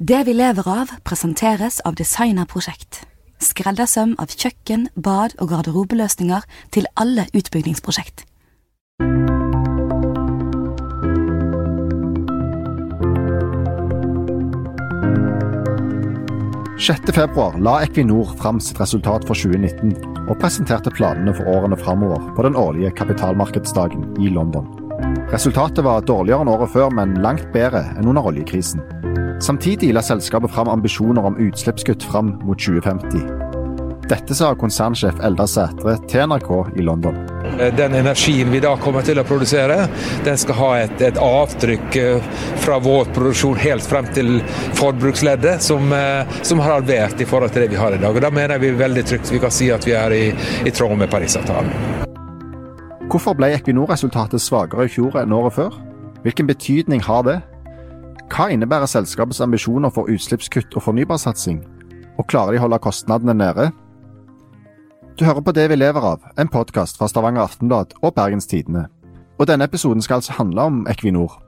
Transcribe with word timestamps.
Det 0.00 0.20
vi 0.24 0.30
lever 0.32 0.68
av, 0.70 0.90
presenteres 1.02 1.80
av 1.82 1.96
Designerprosjekt. 1.98 3.00
Skreddersøm 3.42 4.12
av 4.22 4.30
kjøkken, 4.30 4.84
bad 4.94 5.32
og 5.42 5.50
garderobeløsninger 5.50 6.44
til 6.70 6.86
alle 6.94 7.24
utbyggingsprosjekt. 7.34 8.22
6. 16.78 17.10
februar 17.10 17.58
la 17.58 17.80
Equinor 17.82 18.36
fram 18.38 18.60
sitt 18.62 18.78
resultat 18.78 19.26
for 19.26 19.34
2019 19.34 19.96
og 20.28 20.38
presenterte 20.38 20.94
planene 20.94 21.34
for 21.34 21.50
årene 21.50 21.80
framover 21.80 22.22
på 22.36 22.46
den 22.46 22.54
årlige 22.54 22.94
kapitalmarkedsdagen 23.02 24.14
i 24.22 24.30
London. 24.30 24.70
Resultatet 25.34 25.82
var 25.82 26.06
dårligere 26.06 26.46
enn 26.46 26.54
året 26.54 26.70
før, 26.70 26.94
men 26.94 27.18
langt 27.18 27.50
bedre 27.50 27.82
enn 27.98 28.06
under 28.14 28.30
oljekrisen. 28.30 28.86
Samtidig 29.40 29.92
la 29.94 30.02
selskapet 30.02 30.50
fram 30.50 30.68
ambisjoner 30.68 31.24
om 31.24 31.36
utslippskutt 31.38 32.02
fram 32.02 32.34
mot 32.42 32.58
2050. 32.58 33.48
Dette 34.08 34.34
sa 34.34 34.54
konsernsjef 34.56 35.18
Eldar 35.20 35.48
Sætre 35.52 35.98
til 36.08 36.24
NRK 36.30 36.50
i 36.80 36.84
London. 36.84 37.16
Den 37.76 37.94
energien 37.98 38.48
vi 38.48 38.60
da 38.64 38.70
kommer 38.80 39.04
til 39.04 39.20
å 39.20 39.24
produsere, 39.28 39.82
den 40.24 40.38
skal 40.40 40.56
ha 40.56 40.70
et, 40.80 41.02
et 41.04 41.20
avtrykk 41.20 41.98
eh, 42.00 42.30
fra 42.64 42.78
vår 42.80 43.10
produksjon 43.12 43.60
helt 43.60 43.84
frem 43.84 44.08
til 44.16 44.38
forbruksleddet, 44.78 45.60
som, 45.64 45.92
eh, 45.92 46.38
som, 46.40 46.62
har 46.64 46.78
halvert 46.78 47.20
i 47.20 47.28
forhold 47.28 47.52
til 47.52 47.66
det 47.66 47.72
vi 47.74 47.80
har 47.80 47.92
i 47.92 48.00
dag. 48.00 48.16
Og 48.16 48.24
Da 48.24 48.32
mener 48.32 48.56
jeg 48.56 48.64
vi 48.64 48.72
er 48.72 48.80
veldig 48.80 49.04
trygt 49.12 49.34
vi 49.34 49.42
kan 49.44 49.52
si 49.52 49.68
at 49.74 49.84
vi 49.84 49.92
er 49.98 50.16
i, 50.16 50.24
i 50.64 50.72
tråd 50.72 50.96
med 50.96 51.12
Parisavtalen. 51.12 52.08
Hvorfor 53.12 53.36
ble 53.36 53.52
Equinor-resultatet 53.58 54.40
svakere 54.40 54.88
i 54.88 54.92
fjor 54.92 55.20
enn 55.20 55.36
året 55.36 55.56
før? 55.60 55.76
Hvilken 56.24 56.48
betydning 56.48 57.04
har 57.04 57.28
det? 57.28 57.38
Hva 58.28 58.50
innebærer 58.52 58.86
selskapets 58.86 59.40
ambisjoner 59.40 59.90
for 59.94 60.10
utslippskutt 60.12 60.76
og 60.76 60.84
fornybarsatsing? 60.84 61.62
Og 62.20 62.26
klarer 62.28 62.54
de 62.54 62.60
å 62.60 62.66
holde 62.66 62.80
kostnadene 62.84 63.34
nede? 63.34 63.70
Du 65.18 65.24
hører 65.24 65.42
på 65.42 65.54
Det 65.56 65.64
vi 65.72 65.78
lever 65.78 66.04
av, 66.12 66.22
en 66.38 66.50
podkast 66.52 67.00
fra 67.00 67.08
Stavanger 67.08 67.48
Aftenblad 67.48 67.96
og 68.02 68.14
Bergens 68.14 68.46
Tidende. 68.46 68.86
Og 69.38 69.48
denne 69.48 69.66
episoden 69.66 70.04
skal 70.04 70.20
altså 70.20 70.36
handle 70.36 70.68
om 70.70 70.80
Equinor. 70.90 71.40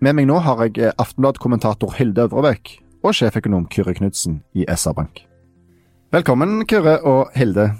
Med 0.00 0.16
meg 0.16 0.28
nå 0.30 0.38
har 0.44 0.62
jeg 0.64 0.94
Aftenblad-kommentator 0.94 1.96
Hilde 1.98 2.28
Øvrebekk 2.28 2.76
og 3.02 3.16
sjeføkonom 3.16 3.66
Kyrre 3.72 3.96
Knudsen 3.98 4.42
i 4.54 4.64
SR-Bank. 4.68 5.26
Velkommen, 6.12 6.62
Kyrre 6.70 7.00
og 7.02 7.34
Hilde. 7.34 7.72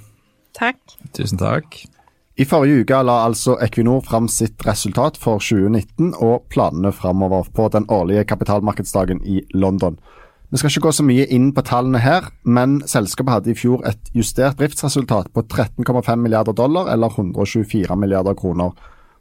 Takk. 0.57 0.81
Tusen 1.15 1.39
takk. 1.39 1.87
I 2.37 2.45
forrige 2.45 2.83
uke 2.85 2.97
la 3.01 3.23
altså 3.25 3.55
Equinor 3.65 4.03
fram 4.05 4.27
sitt 4.29 4.61
resultat 4.67 5.17
for 5.17 5.41
2019 5.41 6.11
og 6.21 6.43
planene 6.53 6.91
framover 6.93 7.49
på 7.57 7.71
den 7.73 7.87
årlige 7.89 8.27
kapitalmarkedsdagen 8.29 9.23
i 9.25 9.41
London. 9.57 9.97
Vi 10.53 10.61
skal 10.61 10.69
ikke 10.69 10.85
gå 10.85 10.93
så 10.99 11.07
mye 11.09 11.25
inn 11.33 11.49
på 11.57 11.65
tallene 11.65 12.03
her, 12.05 12.29
men 12.45 12.83
selskapet 12.85 13.33
hadde 13.33 13.55
i 13.55 13.57
fjor 13.57 13.81
et 13.89 14.13
justert 14.13 14.61
driftsresultat 14.61 15.33
på 15.33 15.47
13,5 15.49 16.13
milliarder 16.21 16.53
dollar, 16.53 16.93
eller 16.93 17.09
124 17.09 17.97
milliarder 17.97 18.37
kroner. 18.37 18.77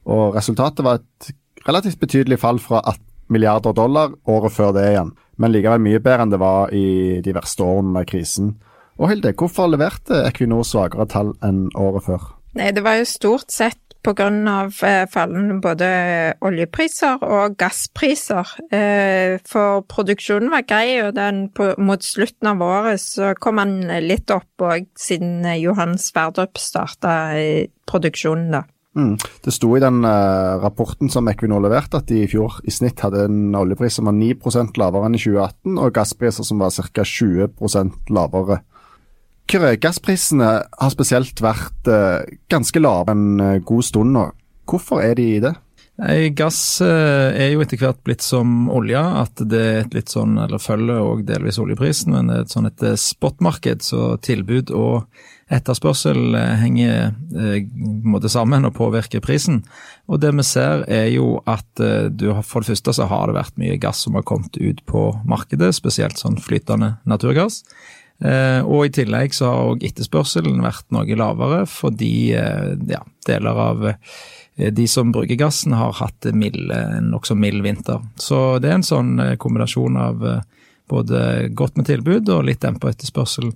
Og 0.05 0.35
resultatet 0.35 0.83
var 0.83 0.99
et 0.99 1.31
relativt 1.65 2.03
betydelig 2.03 2.41
fall 2.43 2.59
fra 2.59 2.83
18 2.83 2.99
milliarder 3.31 3.73
dollar 3.73 4.11
året 4.27 4.53
før 4.53 4.75
det 4.75 4.89
igjen, 4.91 5.15
men 5.39 5.55
likevel 5.55 5.87
mye 5.87 6.03
bedre 6.03 6.27
enn 6.27 6.35
det 6.35 6.43
var 6.43 6.75
i 6.75 7.21
de 7.23 7.33
verste 7.39 7.63
årene 7.63 7.95
med 7.95 8.11
krisen. 8.11 8.57
Og 8.99 9.07
Hilde, 9.07 9.31
hvorfor 9.39 9.71
leverte 9.71 10.25
Equinor 10.27 10.67
svakere 10.67 11.07
tall 11.07 11.31
enn 11.43 11.69
året 11.79 12.11
før? 12.11 12.33
Nei, 12.55 12.71
det 12.71 12.85
var 12.85 13.01
jo 13.01 13.07
stort 13.09 13.51
sett 13.51 13.81
pga. 14.05 14.27
Eh, 14.87 15.05
fallende 15.11 15.57
både 15.61 15.87
oljepriser 16.45 17.23
og 17.23 17.57
gasspriser. 17.59 18.47
Eh, 18.71 19.39
for 19.47 19.81
produksjonen 19.89 20.53
var 20.53 20.67
grei, 20.67 21.01
og 21.03 21.15
den 21.17 21.49
mot 21.77 22.03
slutten 22.03 22.51
av 22.53 22.61
året 22.63 23.01
så 23.01 23.33
kom 23.39 23.59
den 23.61 23.89
litt 24.05 24.31
opp 24.31 24.61
òg, 24.61 24.87
siden 24.97 25.43
Johan 25.59 25.97
Sverdrup 25.97 26.61
starta 26.61 27.33
produksjonen, 27.89 28.51
da. 28.59 28.63
Mm. 28.95 29.17
Det 29.43 29.51
sto 29.51 29.73
i 29.75 29.81
den 29.83 30.05
rapporten 30.63 31.09
som 31.11 31.27
Equinor 31.27 31.65
leverte, 31.65 31.99
at 31.99 32.07
de 32.07 32.21
i 32.23 32.29
fjor 32.31 32.61
i 32.63 32.71
snitt 32.71 33.01
hadde 33.03 33.25
en 33.27 33.57
oljepris 33.57 33.97
som 33.97 34.07
var 34.07 34.15
9% 34.15 34.79
lavere 34.79 35.09
enn 35.09 35.17
i 35.17 35.19
2018, 35.19 35.75
og 35.75 35.97
gasspriser 35.97 36.47
som 36.47 36.63
var 36.63 36.71
ca. 36.71 37.03
20% 37.03 38.13
lavere. 38.15 38.61
Kyrre, 39.45 39.75
gassprisene 39.77 40.47
har 40.65 40.93
spesielt 40.93 41.41
vært 41.43 41.89
eh, 41.91 42.25
ganske 42.49 42.81
lave 42.81 43.13
en 43.13 43.27
eh, 43.43 43.61
god 43.61 43.85
stund 43.85 44.15
nå. 44.15 44.25
Hvorfor 44.65 45.03
er 45.05 45.13
de 45.19 45.27
i 45.35 45.43
det? 45.43 45.53
Nei, 46.01 46.31
Gass 46.35 46.81
eh, 46.83 47.29
er 47.37 47.53
jo 47.53 47.61
etter 47.63 47.79
hvert 47.79 48.01
blitt 48.03 48.25
som 48.25 48.65
olje, 48.73 48.99
at 48.99 49.39
det 49.47 49.61
er 49.61 49.77
et 49.83 49.93
litt 49.95 50.11
sånn, 50.11 50.33
eller 50.41 50.59
følger 50.59 50.97
òg 50.97 51.21
delvis 51.29 51.61
oljeprisen, 51.61 52.11
men 52.15 52.31
det 52.31 52.39
er 52.39 52.47
et 52.47 52.55
sånn 52.55 52.67
et 52.67 52.85
spotmarked, 52.99 53.85
så 53.85 54.15
tilbud 54.25 54.73
og 54.75 55.05
etterspørsel 55.53 56.35
henger 56.57 57.13
eh, 57.37 58.27
sammen 58.33 58.65
og 58.65 58.73
påvirker 58.75 59.21
prisen. 59.23 59.61
Og 60.09 60.19
det 60.25 60.33
vi 60.35 60.47
ser 60.49 60.83
er 60.89 61.11
jo 61.13 61.37
at 61.45 61.69
du, 62.09 62.31
for 62.41 62.65
det 62.65 62.73
første 62.73 62.97
så 62.97 63.07
har 63.13 63.29
det 63.29 63.37
vært 63.37 63.61
mye 63.61 63.77
gass 63.77 64.01
som 64.07 64.17
har 64.17 64.25
kommet 64.25 64.57
ut 64.57 64.81
på 64.89 65.11
markedet, 65.29 65.69
spesielt 65.77 66.17
sånn 66.17 66.41
flytende 66.41 66.95
naturgass. 67.05 67.61
Eh, 68.23 68.61
og 68.63 68.85
i 68.87 68.93
tillegg 68.95 69.35
så 69.35 69.49
har 69.51 69.71
òg 69.73 69.83
etterspørselen 69.83 70.63
vært 70.63 70.87
noe 70.95 71.17
lavere, 71.19 71.65
fordi 71.67 72.31
eh, 72.37 72.71
ja, 72.87 73.01
deler 73.27 73.61
av 73.65 73.87
eh, 73.91 74.71
de 74.71 74.87
som 74.87 75.11
bruker 75.11 75.39
gassen 75.39 75.75
har 75.75 75.97
hatt 75.99 76.29
en 76.29 76.45
nokså 77.09 77.35
mild 77.35 77.65
vinter. 77.65 77.99
Så 78.15 78.57
det 78.63 78.71
er 78.71 78.79
en 78.79 78.87
sånn 78.87 79.17
kombinasjon 79.41 79.99
av 79.99 80.23
både 80.87 81.19
godt 81.57 81.75
med 81.75 81.89
tilbud 81.89 82.29
og 82.31 82.45
litt 82.47 82.61
dempa 82.63 82.93
etterspørsel. 82.93 83.49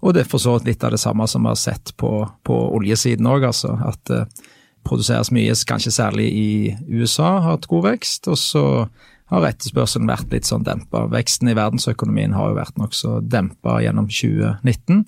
Og 0.00 0.14
det 0.14 0.22
er 0.22 0.30
for 0.30 0.40
så 0.40 0.54
vidt 0.56 0.70
litt 0.70 0.86
av 0.86 0.94
det 0.94 1.02
samme 1.02 1.26
som 1.28 1.44
vi 1.44 1.52
har 1.52 1.60
sett 1.60 1.92
på, 2.00 2.12
på 2.46 2.56
oljesiden 2.78 3.28
òg, 3.28 3.44
altså. 3.50 3.74
At 3.84 4.00
det 4.08 4.22
produseres 4.86 5.32
mye, 5.34 5.54
kanskje 5.68 5.92
særlig 5.92 6.26
i 6.30 6.50
USA, 6.88 7.36
har 7.40 7.56
hatt 7.56 7.68
god 7.70 7.88
vekst. 7.90 8.28
Og 8.30 8.38
så 8.40 8.64
har 9.32 9.46
etterspørselen 9.48 10.10
vært 10.10 10.34
litt 10.34 10.46
sånn 10.46 10.66
dempa. 10.66 11.06
Veksten 11.10 11.50
i 11.50 11.56
verdensøkonomien 11.58 12.36
har 12.36 12.52
jo 12.52 12.58
vært 12.60 12.78
nokså 12.78 13.18
dempa 13.26 13.80
gjennom 13.82 14.06
2019. 14.10 15.02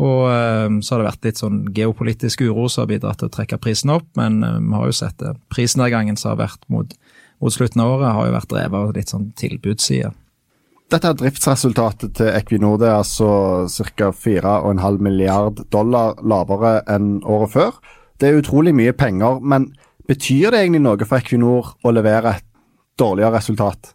Og 0.00 0.30
eh, 0.30 0.68
så 0.80 0.94
har 0.94 1.02
det 1.02 1.08
vært 1.08 1.28
litt 1.28 1.40
sånn 1.42 1.60
geopolitisk 1.74 2.44
uro 2.46 2.68
som 2.70 2.84
har 2.84 2.92
bidratt 2.92 3.20
til 3.20 3.30
å 3.30 3.34
trekke 3.34 3.58
prisen 3.62 3.92
opp, 3.92 4.06
men 4.18 4.40
eh, 4.46 4.58
vi 4.62 4.76
har 4.78 4.88
jo 4.88 4.96
sett 4.96 5.18
det. 5.20 5.34
Prisnedgangen 5.52 6.18
som 6.20 6.32
har 6.32 6.44
vært 6.46 6.64
mot, 6.72 6.94
mot, 7.42 7.54
slutten 7.54 7.82
av 7.82 7.96
året, 7.96 8.14
har 8.14 8.28
jo 8.28 8.36
vært 8.38 8.52
drevet 8.54 8.80
av 8.80 8.94
litt 8.96 9.12
sånn 9.12 9.30
tilbudsside. 9.40 10.12
Dette 10.90 11.06
er 11.06 11.18
driftsresultatet 11.18 12.16
til 12.18 12.32
Equinor. 12.34 12.78
Det 12.80 12.88
er 12.88 12.96
altså 12.98 13.30
ca. 13.94 14.10
4,5 14.10 15.04
milliard 15.04 15.60
dollar 15.70 16.16
lavere 16.18 16.80
enn 16.90 17.20
året 17.22 17.52
før. 17.52 17.76
Det 18.18 18.28
er 18.28 18.40
utrolig 18.40 18.72
mye 18.74 18.94
penger, 18.98 19.38
men 19.38 19.68
betyr 20.10 20.50
det 20.50 20.64
egentlig 20.64 20.82
noe 20.82 21.06
for 21.06 21.22
Equinor 21.22 21.74
å 21.86 21.92
levere 21.94 22.34
et 22.34 22.49
dårligere 22.98 23.38
resultat? 23.38 23.94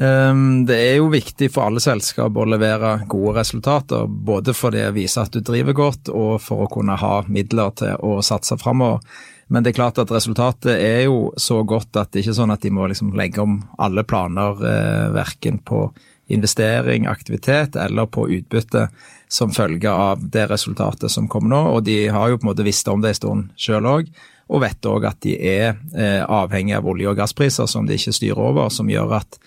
Um, 0.00 0.62
det 0.64 0.78
er 0.80 0.94
jo 0.96 1.10
viktig 1.12 1.50
for 1.52 1.68
alle 1.68 1.80
selskap 1.82 2.36
å 2.38 2.46
levere 2.48 3.02
gode 3.10 3.34
resultater, 3.40 4.06
både 4.08 4.54
for 4.56 4.72
det 4.72 4.86
å 4.88 4.94
vise 4.96 5.20
at 5.20 5.34
du 5.34 5.42
driver 5.44 5.76
godt, 5.76 6.08
og 6.08 6.38
for 6.40 6.64
å 6.64 6.70
kunne 6.72 6.96
ha 6.96 7.18
midler 7.28 7.74
til 7.76 7.98
å 8.00 8.20
satse 8.24 8.56
framover. 8.60 9.04
Men 9.50 9.66
det 9.66 9.72
er 9.72 9.80
klart 9.80 9.98
at 9.98 10.12
resultatet 10.14 10.78
er 10.78 11.02
jo 11.08 11.34
så 11.36 11.58
godt 11.66 11.98
at 11.98 12.12
det 12.12 12.22
ikke 12.22 12.32
er 12.32 12.38
sånn 12.38 12.54
at 12.54 12.62
de 12.62 12.70
må 12.72 12.86
liksom 12.88 13.10
legge 13.18 13.42
om 13.42 13.58
alle 13.82 14.06
planer, 14.06 14.62
eh, 14.62 15.06
verken 15.12 15.58
på 15.58 15.88
investering, 16.30 17.08
aktivitet 17.10 17.74
eller 17.76 18.06
på 18.06 18.28
utbytte 18.30 18.86
som 19.28 19.50
følge 19.50 19.90
av 19.90 20.22
det 20.22 20.46
resultatet 20.52 21.10
som 21.10 21.26
kommer 21.28 21.50
nå. 21.50 21.62
Og 21.74 21.82
de 21.84 22.06
har 22.08 22.30
jo 22.30 22.38
på 22.38 22.46
en 22.46 22.52
måte 22.52 22.66
visst 22.66 22.88
om 22.88 23.02
det 23.02 23.10
en 23.10 23.18
stund 23.18 23.50
sjøl 23.58 23.90
òg, 23.90 24.12
og 24.50 24.64
vet 24.64 24.86
òg 24.90 25.06
at 25.06 25.20
de 25.22 25.36
er 25.38 25.76
eh, 25.94 26.22
avhengig 26.26 26.74
av 26.76 26.88
olje- 26.90 27.10
og 27.10 27.18
gasspriser 27.20 27.68
som 27.70 27.86
de 27.86 27.94
ikke 27.98 28.14
styrer 28.16 28.42
over, 28.42 28.70
som 28.74 28.90
gjør 28.90 29.14
at 29.20 29.38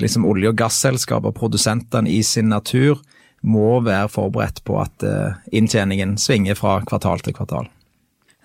liksom 0.00 0.26
olje- 0.28 0.52
og 0.52 0.58
gasselskaper, 0.60 1.32
produsentene 1.36 2.10
i 2.10 2.20
sin 2.22 2.50
natur, 2.52 3.00
må 3.44 3.80
være 3.84 4.08
forberedt 4.12 4.62
på 4.64 4.78
at 4.80 5.04
eh, 5.04 5.40
inntjeningen 5.56 6.16
svinger 6.20 6.56
fra 6.58 6.78
kvartal 6.84 7.24
til 7.24 7.36
kvartal. 7.36 7.68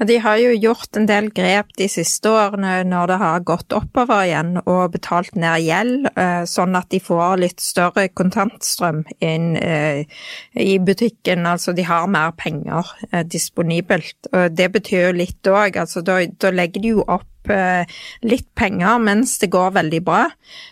De 0.07 0.15
har 0.23 0.37
jo 0.39 0.51
gjort 0.55 0.95
en 0.95 1.07
del 1.09 1.27
grep 1.35 1.73
de 1.79 1.89
siste 1.91 2.31
årene 2.31 2.85
når 2.87 3.11
det 3.11 3.17
har 3.19 3.45
gått 3.47 3.75
oppover 3.75 4.23
igjen 4.29 4.53
og 4.61 4.93
betalt 4.93 5.35
ned 5.35 5.65
gjeld, 5.65 6.07
eh, 6.15 6.43
sånn 6.47 6.77
at 6.79 6.87
de 6.93 7.01
får 7.03 7.41
litt 7.41 7.59
større 7.63 8.07
kontantstrøm 8.15 9.01
inn 9.19 9.57
eh, 9.59 10.05
i 10.55 10.77
butikken. 10.79 11.43
Altså 11.49 11.75
de 11.75 11.83
har 11.89 12.07
mer 12.07 12.31
penger 12.39 12.93
eh, 13.11 13.25
disponibelt. 13.27 14.31
Det 14.31 14.69
betyr 14.71 15.09
jo 15.09 15.17
litt 15.19 15.51
òg, 15.51 15.81
altså 15.83 16.05
da, 16.05 16.21
da 16.39 16.53
legger 16.55 16.85
de 16.85 16.95
jo 16.95 17.03
opp 17.07 17.28
litt 17.47 18.47
penger 18.55 18.99
mens 19.01 19.37
det 19.39 19.49
går 19.53 19.71
veldig 19.77 20.01
bra, 20.05 20.25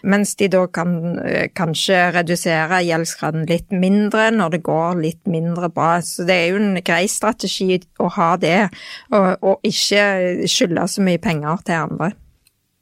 mens 0.03 0.35
de 0.35 0.49
da 0.51 0.65
kan 0.67 1.17
eh, 1.23 1.47
kanskje 1.55 2.11
redusere 2.15 2.83
gjeldsgraden 2.85 3.47
litt 3.49 3.71
mindre 3.71 4.29
når 4.35 4.57
det 4.57 4.61
går 4.67 5.01
litt 5.01 5.23
mindre 5.31 5.69
bra. 5.73 5.97
Så 6.03 6.27
det 6.27 6.35
er 6.35 6.47
jo 6.51 6.61
en 6.61 6.79
grei 6.85 7.05
strategi 7.11 7.79
å 7.99 8.11
ha 8.17 8.31
det, 8.41 8.69
og, 9.11 9.29
og 9.41 9.67
ikke 9.67 10.47
skylde 10.49 10.87
så 10.91 11.05
mye 11.05 11.21
penger 11.23 11.63
til 11.65 11.87
andre. 11.87 12.11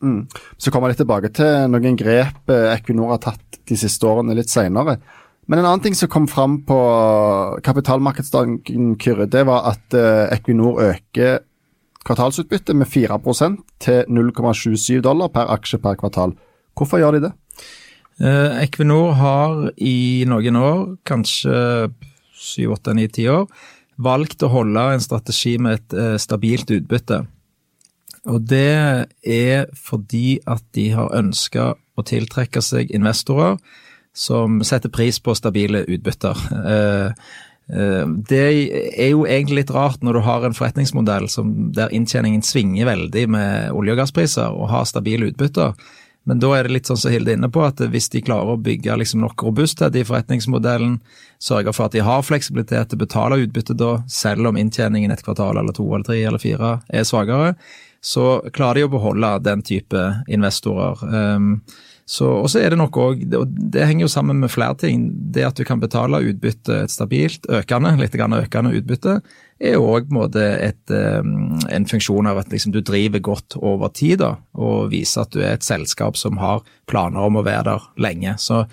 Mm. 0.03 0.25
Så 0.57 0.71
kommer 0.73 0.91
jeg 0.91 1.01
tilbake 1.01 1.31
til 1.33 1.69
noen 1.71 1.97
grep 1.99 2.51
eh, 2.51 2.71
Equinor 2.75 3.15
har 3.15 3.23
tatt 3.29 3.61
de 3.65 3.77
siste 3.79 4.05
årene 4.05 4.35
litt 4.37 4.51
senere. 4.51 4.99
Men 5.45 5.61
en 5.61 5.67
annen 5.69 5.83
ting 5.83 5.95
som 5.97 6.09
kom 6.09 6.25
fram 6.29 6.63
på 6.65 6.77
kapitalmarkedsdagen, 7.65 8.95
Kyrre, 8.97 9.27
det 9.29 9.43
var 9.45 9.67
at 9.69 9.93
Equinor 10.33 10.79
øker 10.81 11.43
kvartalsutbytte 12.05 12.75
med 12.77 12.87
4% 12.91 13.61
til 13.81 14.03
0,77 14.09 15.01
dollar 15.05 15.31
per 15.33 15.49
aksje 15.55 15.79
per 15.81 15.97
kvartal. 15.99 16.35
Hvorfor 16.77 17.01
gjør 17.01 17.17
de 17.17 17.27
det? 17.27 17.31
Eh, 18.21 18.63
Equinor 18.63 19.15
har 19.19 19.71
i 19.77 20.25
noen 20.27 20.55
år, 20.59 20.83
kanskje 21.07 21.89
7, 22.35 22.69
8, 22.77 22.93
9, 22.95 23.07
10 23.07 23.31
år, 23.33 23.47
valgt 23.97 24.43
å 24.43 24.51
holde 24.51 24.83
en 24.93 25.03
strategi 25.03 25.55
med 25.59 25.79
et 25.79 25.97
eh, 25.97 26.17
stabilt 26.21 26.71
utbytte. 26.71 27.23
Og 28.31 28.45
det 28.49 29.07
er 29.21 29.67
fordi 29.77 30.39
at 30.49 30.63
de 30.75 30.89
har 30.95 31.13
ønska 31.15 31.73
å 31.75 32.05
tiltrekke 32.05 32.61
seg 32.63 32.93
investorer 32.95 33.59
som 34.15 34.61
setter 34.63 34.89
pris 34.89 35.19
på 35.19 35.35
stabile 35.35 35.83
utbytter. 35.91 36.45
Eh, 36.71 37.27
det 37.65 38.41
er 38.45 39.07
jo 39.09 39.23
egentlig 39.25 39.63
litt 39.63 39.71
rart 39.73 40.03
når 40.05 40.19
du 40.19 40.21
har 40.27 40.43
en 40.45 40.53
forretningsmodell 40.53 41.25
der 41.73 41.93
inntjeningen 41.97 42.43
svinger 42.45 42.85
veldig 42.85 43.23
med 43.33 43.71
olje- 43.73 43.95
og 43.95 44.01
gasspriser 44.03 44.53
og 44.53 44.69
har 44.69 44.85
stabile 44.85 45.31
utbytter. 45.31 45.73
Men 46.25 46.39
da 46.41 46.51
er 46.57 46.65
det 46.65 46.73
litt 46.73 46.89
sånn 46.89 46.97
som 46.97 47.13
Hilde 47.13 47.33
er 47.33 47.37
inne 47.37 47.51
på, 47.53 47.61
at 47.61 47.81
hvis 47.93 48.09
de 48.13 48.23
klarer 48.25 48.55
å 48.55 48.61
bygge 48.61 48.97
liksom 48.97 49.21
nok 49.21 49.43
robusthet 49.45 49.93
i 49.97 50.05
forretningsmodellen, 50.05 50.97
sørge 51.41 51.73
for 51.75 51.85
at 51.85 51.93
de 51.93 52.01
har 52.05 52.25
fleksibilitet 52.25 52.89
til 52.89 52.97
å 52.97 53.03
betale 53.03 53.41
utbytte 53.43 53.75
da, 53.77 53.91
selv 54.09 54.49
om 54.49 54.57
inntjeningen 54.57 55.13
et 55.13 55.21
kvartal 55.25 55.59
eller 55.61 55.75
to 55.77 55.85
eller 55.85 56.07
tre 56.07 56.17
eller 56.25 56.41
fire 56.41 56.79
er 56.89 57.05
svakere, 57.05 57.53
så 58.05 58.37
klarer 58.53 58.83
de 58.83 58.87
å 58.87 58.93
beholde 58.93 59.33
den 59.45 59.65
type 59.65 60.05
investorer. 60.29 61.01
Um, 61.09 61.59
og 62.05 62.45
så 62.53 62.59
er 62.61 62.69
det 62.69 62.77
nok 62.77 62.97
òg, 63.01 63.23
og 63.33 63.53
det 63.73 63.87
henger 63.89 64.05
jo 64.05 64.11
sammen 64.13 64.37
med 64.43 64.51
flere 64.53 64.77
ting, 64.77 65.07
det 65.33 65.47
at 65.47 65.57
du 65.57 65.65
kan 65.65 65.81
betale 65.81 66.21
utbytte 66.29 66.83
et 66.83 66.93
stabilt, 66.93 67.47
økende, 67.49 67.95
litt 67.97 68.13
økende 68.13 68.75
utbytte, 68.77 69.15
er 69.57 69.79
òg 69.81 70.13
en 70.13 71.87
funksjon 71.89 72.29
av 72.29 72.43
at 72.43 72.53
liksom, 72.53 72.75
du 72.75 72.83
driver 72.85 73.23
godt 73.25 73.57
over 73.57 73.89
tid 73.89 74.19
da, 74.21 74.35
og 74.53 74.91
viser 74.93 75.25
at 75.25 75.33
du 75.33 75.41
er 75.41 75.55
et 75.55 75.65
selskap 75.65 76.19
som 76.19 76.37
har 76.37 76.61
planer 76.85 77.25
om 77.25 77.39
å 77.39 77.45
være 77.45 77.71
der 77.71 77.89
lenge. 77.97 78.35
Så 78.37 78.67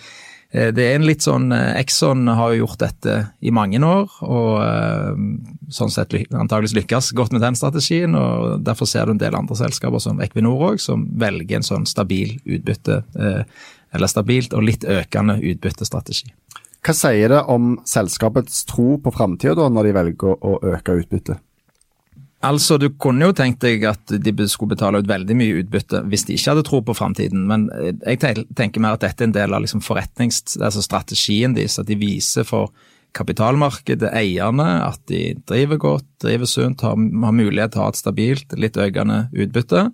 det 0.52 0.84
er 0.84 0.98
en 0.98 1.06
litt 1.08 1.24
sånn 1.24 1.48
eh, 1.56 1.78
Exxon 1.80 2.26
har 2.28 2.52
jo 2.52 2.66
gjort 2.66 2.82
dette 2.82 3.14
i 3.40 3.52
mange 3.54 3.80
år, 3.80 4.10
og 4.26 4.50
eh, 4.60 5.22
sånn 5.72 5.92
sett 5.92 6.12
antageligvis 6.28 6.76
lykkes 6.76 7.12
godt 7.16 7.32
med 7.32 7.44
den 7.44 7.56
strategien. 7.56 8.16
og 8.18 8.60
Derfor 8.66 8.90
ser 8.90 9.08
du 9.08 9.14
en 9.14 9.22
del 9.22 9.36
andre 9.38 9.56
selskaper 9.56 10.02
som 10.04 10.20
Equinor 10.20 10.66
òg, 10.72 10.82
som 10.82 11.06
velger 11.20 11.60
en 11.60 11.66
sånn 11.66 11.88
stabil 11.88 12.36
utbytte, 12.44 13.02
eller 13.92 14.10
stabilt 14.10 14.52
og 14.56 14.66
litt 14.68 14.84
økende 14.84 15.38
utbyttestrategi. 15.40 16.28
Hva 16.82 16.94
sier 16.96 17.30
det 17.30 17.40
om 17.52 17.76
selskapets 17.86 18.64
tro 18.68 18.96
på 19.00 19.12
framtida 19.14 19.68
når 19.70 19.88
de 19.88 19.96
velger 19.96 20.36
å 20.36 20.58
øke 20.74 20.98
utbyttet? 20.98 21.40
Altså, 22.42 22.78
Du 22.78 22.88
kunne 22.98 23.28
jo 23.28 23.34
tenkt 23.36 23.62
deg 23.62 23.84
at 23.86 24.10
de 24.10 24.32
skulle 24.50 24.74
betale 24.74 24.98
ut 24.98 25.10
veldig 25.10 25.36
mye 25.38 25.60
utbytte 25.62 26.02
hvis 26.10 26.26
de 26.26 26.34
ikke 26.34 26.54
hadde 26.54 26.64
tro 26.66 26.80
på 26.82 26.96
framtiden, 26.98 27.44
men 27.46 27.68
eh, 27.76 27.92
jeg 28.16 28.46
tenker 28.58 28.82
mer 28.82 28.96
at 28.96 29.04
dette 29.04 29.22
er 29.22 29.30
en 29.30 29.36
del 29.36 29.54
av 29.54 29.62
liksom 29.62 29.82
altså 29.82 30.82
strategien 30.82 31.54
deres. 31.54 31.78
At 31.78 31.86
de 31.86 31.98
viser 32.00 32.46
for 32.48 32.72
kapitalmarkedet, 33.12 34.08
eierne, 34.16 34.68
at 34.86 35.00
de 35.10 35.34
driver 35.48 35.76
godt, 35.76 36.06
driver 36.24 36.48
sunt, 36.48 36.80
har, 36.80 36.96
har 36.96 37.36
mulighet 37.36 37.74
til 37.74 37.82
å 37.82 37.84
ha 37.84 37.92
et 37.92 38.00
stabilt, 38.00 38.54
litt 38.56 38.78
økende 38.80 39.26
utbytte. 39.36 39.86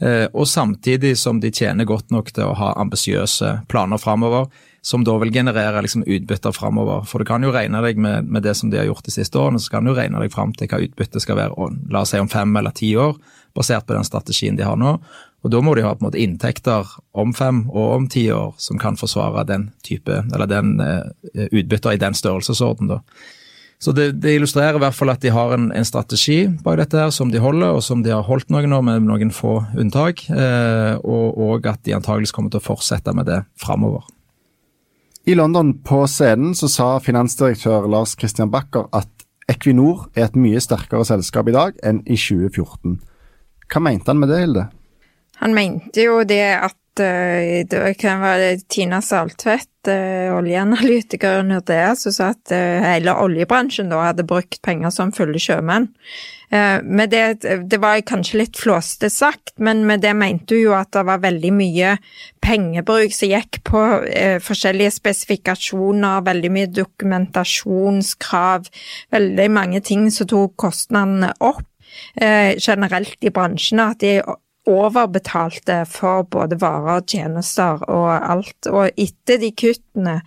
Eh, 0.00 0.26
og 0.32 0.48
samtidig 0.48 1.14
som 1.20 1.40
de 1.42 1.52
tjener 1.52 1.88
godt 1.88 2.10
nok 2.10 2.32
til 2.32 2.48
å 2.48 2.56
ha 2.58 2.72
ambisiøse 2.80 3.58
planer 3.70 4.00
framover 4.00 4.48
som 4.82 5.04
da 5.06 5.14
vil 5.22 5.32
generere 5.32 5.82
liksom 5.84 6.02
utbytter 6.02 6.52
framover. 6.52 7.04
For 7.06 7.22
du 7.22 7.28
kan 7.28 7.44
jo 7.46 7.52
regne 7.54 7.80
deg 7.84 8.00
med, 8.02 8.26
med, 8.26 8.42
det 8.42 8.56
som 8.58 8.70
de 8.70 8.80
har 8.80 8.88
gjort 8.88 9.06
de 9.06 9.14
siste 9.14 9.38
årene, 9.38 9.60
så 9.62 9.76
kan 9.76 9.86
du 9.86 9.94
regne 9.94 10.18
deg 10.18 10.32
fram 10.34 10.54
til 10.58 10.70
hva 10.70 10.80
utbyttet 10.82 11.22
skal 11.22 11.38
være 11.38 11.68
la 11.92 12.02
oss 12.02 12.10
si 12.14 12.18
om 12.18 12.30
fem 12.30 12.56
eller 12.58 12.74
ti 12.74 12.90
år, 12.98 13.14
basert 13.54 13.86
på 13.86 13.94
den 13.94 14.08
strategien 14.08 14.58
de 14.58 14.66
har 14.66 14.80
nå. 14.80 14.96
Og 15.42 15.50
Da 15.50 15.60
må 15.62 15.74
de 15.74 15.82
ha 15.82 15.94
på 15.94 16.04
en 16.04 16.08
måte 16.08 16.22
inntekter 16.22 16.88
om 17.18 17.34
fem 17.34 17.64
og 17.70 17.94
om 17.96 18.08
ti 18.10 18.28
år 18.30 18.54
som 18.62 18.78
kan 18.78 18.98
forsvare 18.98 19.46
den 19.46 19.70
type, 19.86 20.22
eller 20.34 20.50
den 20.50 20.80
eh, 20.80 21.46
utbytter 21.50 21.94
i 21.94 22.02
den 22.02 22.14
størrelsesorden. 22.14 22.90
da. 22.90 23.00
Så 23.82 23.90
det, 23.90 24.12
det, 24.22 24.36
illustrerer 24.36 24.78
i 24.78 24.82
hvert 24.84 24.94
fall 24.94 25.10
at 25.10 25.22
de 25.24 25.32
har 25.34 25.54
en, 25.56 25.72
en, 25.74 25.86
strategi 25.86 26.44
bak 26.62 26.76
dette 26.78 26.98
her 26.98 27.10
som 27.10 27.32
de 27.32 27.42
holder, 27.42 27.74
og 27.74 27.82
som 27.82 28.04
de 28.04 28.12
har 28.14 28.22
holdt 28.22 28.50
noen 28.54 28.76
år 28.76 28.84
med 28.86 29.08
noen 29.08 29.34
få 29.34 29.56
unntak. 29.74 30.22
Eh, 30.30 30.94
og, 31.02 31.38
og, 31.38 31.66
at 31.66 31.82
de 31.82 31.96
antageligvis 31.98 32.34
kommer 32.34 32.54
til 32.54 32.62
å 32.62 32.68
fortsette 32.68 33.14
med 33.14 33.26
det 33.26 33.40
framover. 33.58 34.06
I 35.24 35.34
London 35.34 35.78
på 35.82 36.02
scenen 36.10 36.54
så 36.58 36.66
sa 36.68 36.86
finansdirektør 36.98 37.86
Lars 37.90 38.16
Christian 38.18 38.50
Backer 38.50 38.88
at 38.90 39.10
Equinor 39.50 40.08
er 40.16 40.26
et 40.26 40.38
mye 40.38 40.58
sterkere 40.62 41.06
selskap 41.06 41.46
i 41.46 41.54
dag 41.54 41.76
enn 41.86 42.00
i 42.10 42.16
2014. 42.18 42.96
Hva 43.70 43.82
mente 43.86 44.10
han 44.10 44.18
med 44.18 44.32
det, 44.32 44.40
Hilde? 44.42 44.64
Han 45.42 45.54
mente 45.54 46.08
jo 46.08 46.22
det 46.26 46.42
at 46.56 47.02
uh, 47.02 47.62
det 47.70 47.94
kan 48.00 48.22
være 48.22 48.56
Tina 48.66 48.98
Saltvedt, 49.02 49.70
oljeanalytikeren 49.86 50.36
oljeanalytiker 50.40 51.40
i 51.40 51.46
Nordea, 51.48 51.94
som 51.98 52.14
sa 52.14 52.32
at 52.34 52.54
uh, 52.54 52.82
hele 52.82 53.14
oljebransjen 53.22 53.94
da 53.94 54.02
hadde 54.08 54.26
brukt 54.26 54.58
penger 54.66 54.90
som 54.94 55.14
fulle 55.14 55.38
sjømenn. 55.42 55.92
Uh, 56.52 56.82
med 56.84 57.10
det, 57.14 57.44
det 57.70 57.78
var 57.80 58.00
kanskje 58.04 58.42
litt 58.42 58.58
flåste 58.60 59.08
sagt, 59.12 59.54
men 59.56 59.86
med 59.88 60.04
det 60.04 60.12
mente 60.18 60.54
hun 60.58 60.66
jo 60.66 60.74
at 60.76 60.92
det 60.92 61.04
var 61.08 61.22
veldig 61.24 61.52
mye 61.56 61.96
pengebruk 62.44 63.14
som 63.16 63.32
gikk 63.32 63.62
på 63.64 63.82
forskjellige 64.44 64.92
spesifikasjoner, 64.98 66.24
veldig 66.26 66.50
mye 66.52 66.70
dokumentasjonskrav, 66.74 68.68
veldig 69.14 69.48
mange 69.54 69.80
ting 69.86 70.10
som 70.12 70.28
tok 70.28 70.56
kostnadene 70.66 71.32
opp 71.40 71.64
generelt 72.16 73.24
i 73.24 73.30
bransjene, 73.32 73.90
at 73.92 74.00
de 74.00 74.18
overbetalte 74.68 75.80
for 75.90 76.22
både 76.30 76.58
varer 76.60 77.00
og 77.00 77.08
tjenester 77.10 77.82
og 77.90 78.10
alt. 78.14 78.68
Og 78.70 78.92
etter 79.00 79.40
de 79.42 79.50
kuttene, 79.58 80.20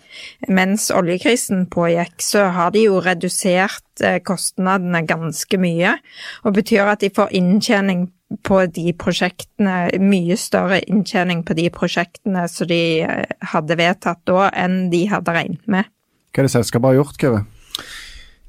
mens 0.51 0.89
oljekrisen 0.94 1.65
pågikk, 1.72 2.20
så 2.24 2.50
har 2.56 2.75
de 2.75 2.86
jo 2.88 3.00
redusert 3.04 4.04
eh, 4.04 4.20
kostnadene 4.25 5.06
ganske 5.08 5.60
mye. 5.62 5.96
Og 6.44 6.60
betyr 6.60 6.92
at 6.92 7.06
de 7.06 7.13
får 7.15 7.32
inntjening 7.38 8.10
på 8.44 8.63
de 8.74 8.92
prosjektene, 8.98 9.75
mye 10.01 10.36
større 10.39 10.82
inntjening 10.84 11.44
på 11.46 11.56
de 11.58 11.70
prosjektene 11.74 12.48
som 12.51 12.68
de 12.70 12.84
eh, 13.08 13.36
hadde 13.54 13.80
vedtatt 13.80 14.24
da, 14.27 14.50
enn 14.51 14.89
de 14.92 15.06
hadde 15.12 15.36
regnet 15.36 15.70
med. 15.70 15.92
Hva 16.36 16.44
er 16.44 16.50
det 16.50 16.58
selskapet 16.58 16.92
har 16.92 17.00
gjort, 17.00 17.22
Kyrre? 17.22 17.46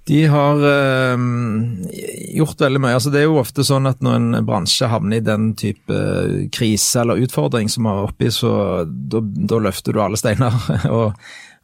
De 0.07 0.21
har 0.31 0.61
øh, 0.62 1.19
gjort 2.37 2.61
veldig 2.61 2.83
mye. 2.83 2.95
Altså, 2.99 3.12
det 3.12 3.23
er 3.23 3.26
jo 3.28 3.40
ofte 3.40 3.64
sånn 3.66 3.88
at 3.90 4.05
når 4.05 4.19
en 4.19 4.47
bransje 4.47 4.88
havner 4.90 5.21
i 5.21 5.25
den 5.25 5.50
type 5.59 5.99
krise 6.55 7.02
eller 7.02 7.23
utfordring 7.25 7.71
som 7.73 7.88
vi 7.88 7.93
er 7.93 8.07
oppe 8.07 8.28
i, 8.28 8.33
så 8.35 8.52
da 8.87 9.61
løfter 9.62 9.97
du 9.97 10.02
alle 10.05 10.21
steiner. 10.21 10.55
og, 10.97 11.12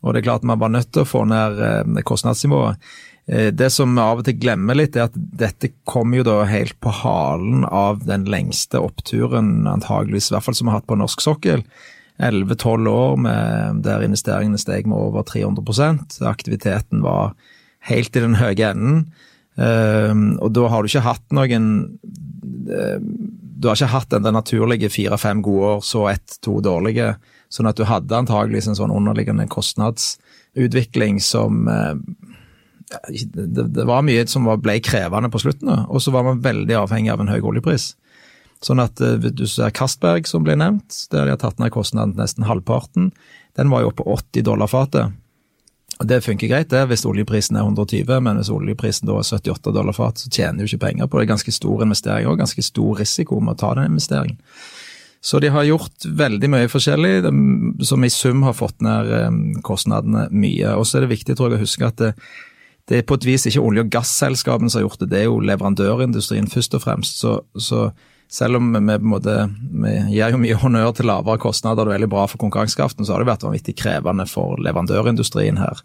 og, 0.03 0.13
det 0.13 0.23
er 0.23 0.29
klart 0.29 0.47
man 0.49 0.61
var 0.63 0.75
nødt 0.75 0.93
til 0.93 1.05
å 1.05 1.09
få 1.09 1.25
ned 1.31 1.63
øh, 1.63 2.05
kostnadsnivået. 2.09 2.93
Eh, 3.27 3.49
det 3.55 3.71
som 3.71 3.95
vi 3.95 4.03
av 4.03 4.23
og 4.23 4.27
til 4.27 4.39
glemmer 4.43 4.79
litt, 4.79 4.97
er 4.97 5.09
at 5.11 5.17
dette 5.17 5.73
kom 5.89 6.15
jo 6.17 6.25
da 6.27 6.43
helt 6.51 6.79
på 6.83 6.93
halen 7.03 7.67
av 7.69 8.03
den 8.09 8.27
lengste 8.31 8.83
oppturen 8.83 9.69
antageligvis, 9.71 10.31
i 10.31 10.37
hvert 10.37 10.49
fall 10.49 10.59
som 10.59 10.69
vi 10.69 10.75
har 10.75 10.83
hatt 10.83 10.91
på 10.91 10.99
norsk 10.99 11.25
sokkel. 11.25 11.67
11-12 12.23 12.89
år 12.93 13.17
med, 13.25 13.83
der 13.87 14.05
investeringene 14.05 14.61
steg 14.61 14.87
med 14.87 14.99
over 14.99 15.25
300% 15.27 16.21
Aktiviteten 16.29 17.01
var 17.03 17.33
helt 17.89 18.15
i 18.15 18.23
den 18.23 18.37
høye 18.39 18.69
enden. 18.69 19.07
Uh, 19.59 20.39
og 20.41 20.53
da 20.57 20.69
har 20.73 20.83
du 20.83 20.89
ikke 20.89 21.05
hatt 21.05 21.35
noen 21.37 21.65
uh, 22.73 22.97
Du 23.03 23.69
har 23.69 23.77
ikke 23.77 23.93
hatt 23.93 24.15
den 24.15 24.33
naturlige 24.33 24.89
fire-fem 24.93 25.43
gode 25.45 25.75
år, 25.75 25.83
så 25.87 26.07
ett-to 26.11 26.61
dårlige. 26.65 27.15
Sånn 27.53 27.69
at 27.69 27.77
du 27.77 27.85
hadde 27.87 28.17
antageligvis 28.17 28.71
en 28.73 28.79
sånn 28.79 28.95
underliggende 28.95 29.47
kostnadsutvikling 29.53 31.21
som 31.23 31.69
uh, 31.69 31.95
det, 33.13 33.85
var 33.89 34.05
mye 34.05 34.25
som 34.29 34.49
ble 34.61 34.77
krevende 34.85 35.31
på 35.33 35.41
slutten, 35.45 35.71
og 35.89 36.03
så 36.03 36.13
var 36.13 36.27
man 36.27 36.43
veldig 36.45 36.77
avhengig 36.83 37.13
av 37.13 37.23
en 37.23 37.31
høy 37.33 37.41
oljepris. 37.41 37.93
Sånn 38.63 38.83
at 38.83 39.01
du 39.01 39.47
ser 39.49 39.73
Castberg, 39.75 40.29
som 40.29 40.45
ble 40.45 40.59
nevnt, 40.61 41.07
der 41.11 41.25
de 41.25 41.33
har 41.33 41.41
tatt 41.41 41.63
ned 41.63 41.73
kostnaden 41.75 42.19
nesten 42.21 42.45
halvparten. 42.47 43.09
Den 43.57 43.73
var 43.73 43.83
jo 43.83 43.91
oppe 43.91 44.05
på 44.05 44.13
80 44.13 44.45
dollar 44.47 44.71
fatet. 44.71 45.17
Det 46.09 46.21
funker 46.25 46.51
greit, 46.51 46.71
det, 46.73 46.83
hvis 46.91 47.05
oljeprisen 47.09 47.57
er 47.59 47.67
120, 47.67 48.13
men 48.25 48.39
hvis 48.41 48.51
oljeprisen 48.53 49.09
da 49.09 49.19
er 49.21 49.27
78 49.27 49.75
dollar 49.75 49.97
fat, 49.97 50.23
så 50.23 50.31
tjener 50.33 50.63
du 50.63 50.71
ikke 50.71 50.87
penger 50.87 51.11
på 51.11 51.21
det. 51.21 51.31
Ganske 51.31 51.55
stor 51.55 51.83
investering 51.85 52.31
og 52.31 52.41
ganske 52.41 52.65
stor 52.65 53.01
risiko 53.01 53.41
med 53.41 53.57
å 53.57 53.61
ta 53.63 53.75
den 53.79 53.93
investeringen. 53.93 54.39
Så 55.23 55.39
de 55.39 55.53
har 55.55 55.63
gjort 55.63 56.07
veldig 56.19 56.49
mye 56.51 56.71
forskjellig, 56.71 57.13
som 57.87 58.03
i 58.03 58.11
sum 58.11 58.43
har 58.43 58.57
fått 58.59 58.81
ned 58.83 59.11
eh, 59.15 59.37
kostnadene 59.63 60.27
mye. 60.35 60.73
Og 60.75 60.89
så 60.89 60.99
er 60.99 61.05
det 61.05 61.13
viktig 61.13 61.37
tror 61.39 61.53
jeg, 61.53 61.61
å 61.61 61.63
huske 61.63 61.87
at 61.87 62.01
det, 62.03 62.11
det 62.91 62.99
er 62.99 63.05
på 63.07 63.21
et 63.21 63.29
vis 63.29 63.47
ikke 63.47 63.63
olje- 63.63 63.85
og 63.85 63.93
gasselskapene 63.95 64.73
som 64.73 64.81
har 64.81 64.89
gjort 64.89 65.05
det, 65.05 65.13
det 65.13 65.21
er 65.21 65.29
jo 65.29 65.39
leverandørindustrien 65.47 66.51
først 66.51 66.75
og 66.75 66.83
fremst. 66.83 67.23
Så, 67.23 67.37
så 67.55 67.93
selv 68.33 68.57
om 68.57 68.71
vi, 68.73 68.81
på 68.81 68.97
en 68.97 69.13
måte, 69.13 69.37
vi 69.85 69.93
gir 70.15 70.33
jo 70.33 70.41
mye 70.41 70.57
honnør 70.63 70.95
til 70.97 71.11
lavere 71.11 71.41
kostnader, 71.43 71.85
det 71.85 71.93
er 71.93 71.99
veldig 71.99 72.13
bra 72.15 72.25
for 72.31 72.41
konkurransekraften, 72.41 73.05
så 73.05 73.15
har 73.15 73.23
det 73.23 73.29
vært 73.29 73.45
vanvittig 73.45 73.77
krevende 73.77 74.25
for 74.31 74.61
leverandørindustrien 74.65 75.61
her. 75.61 75.83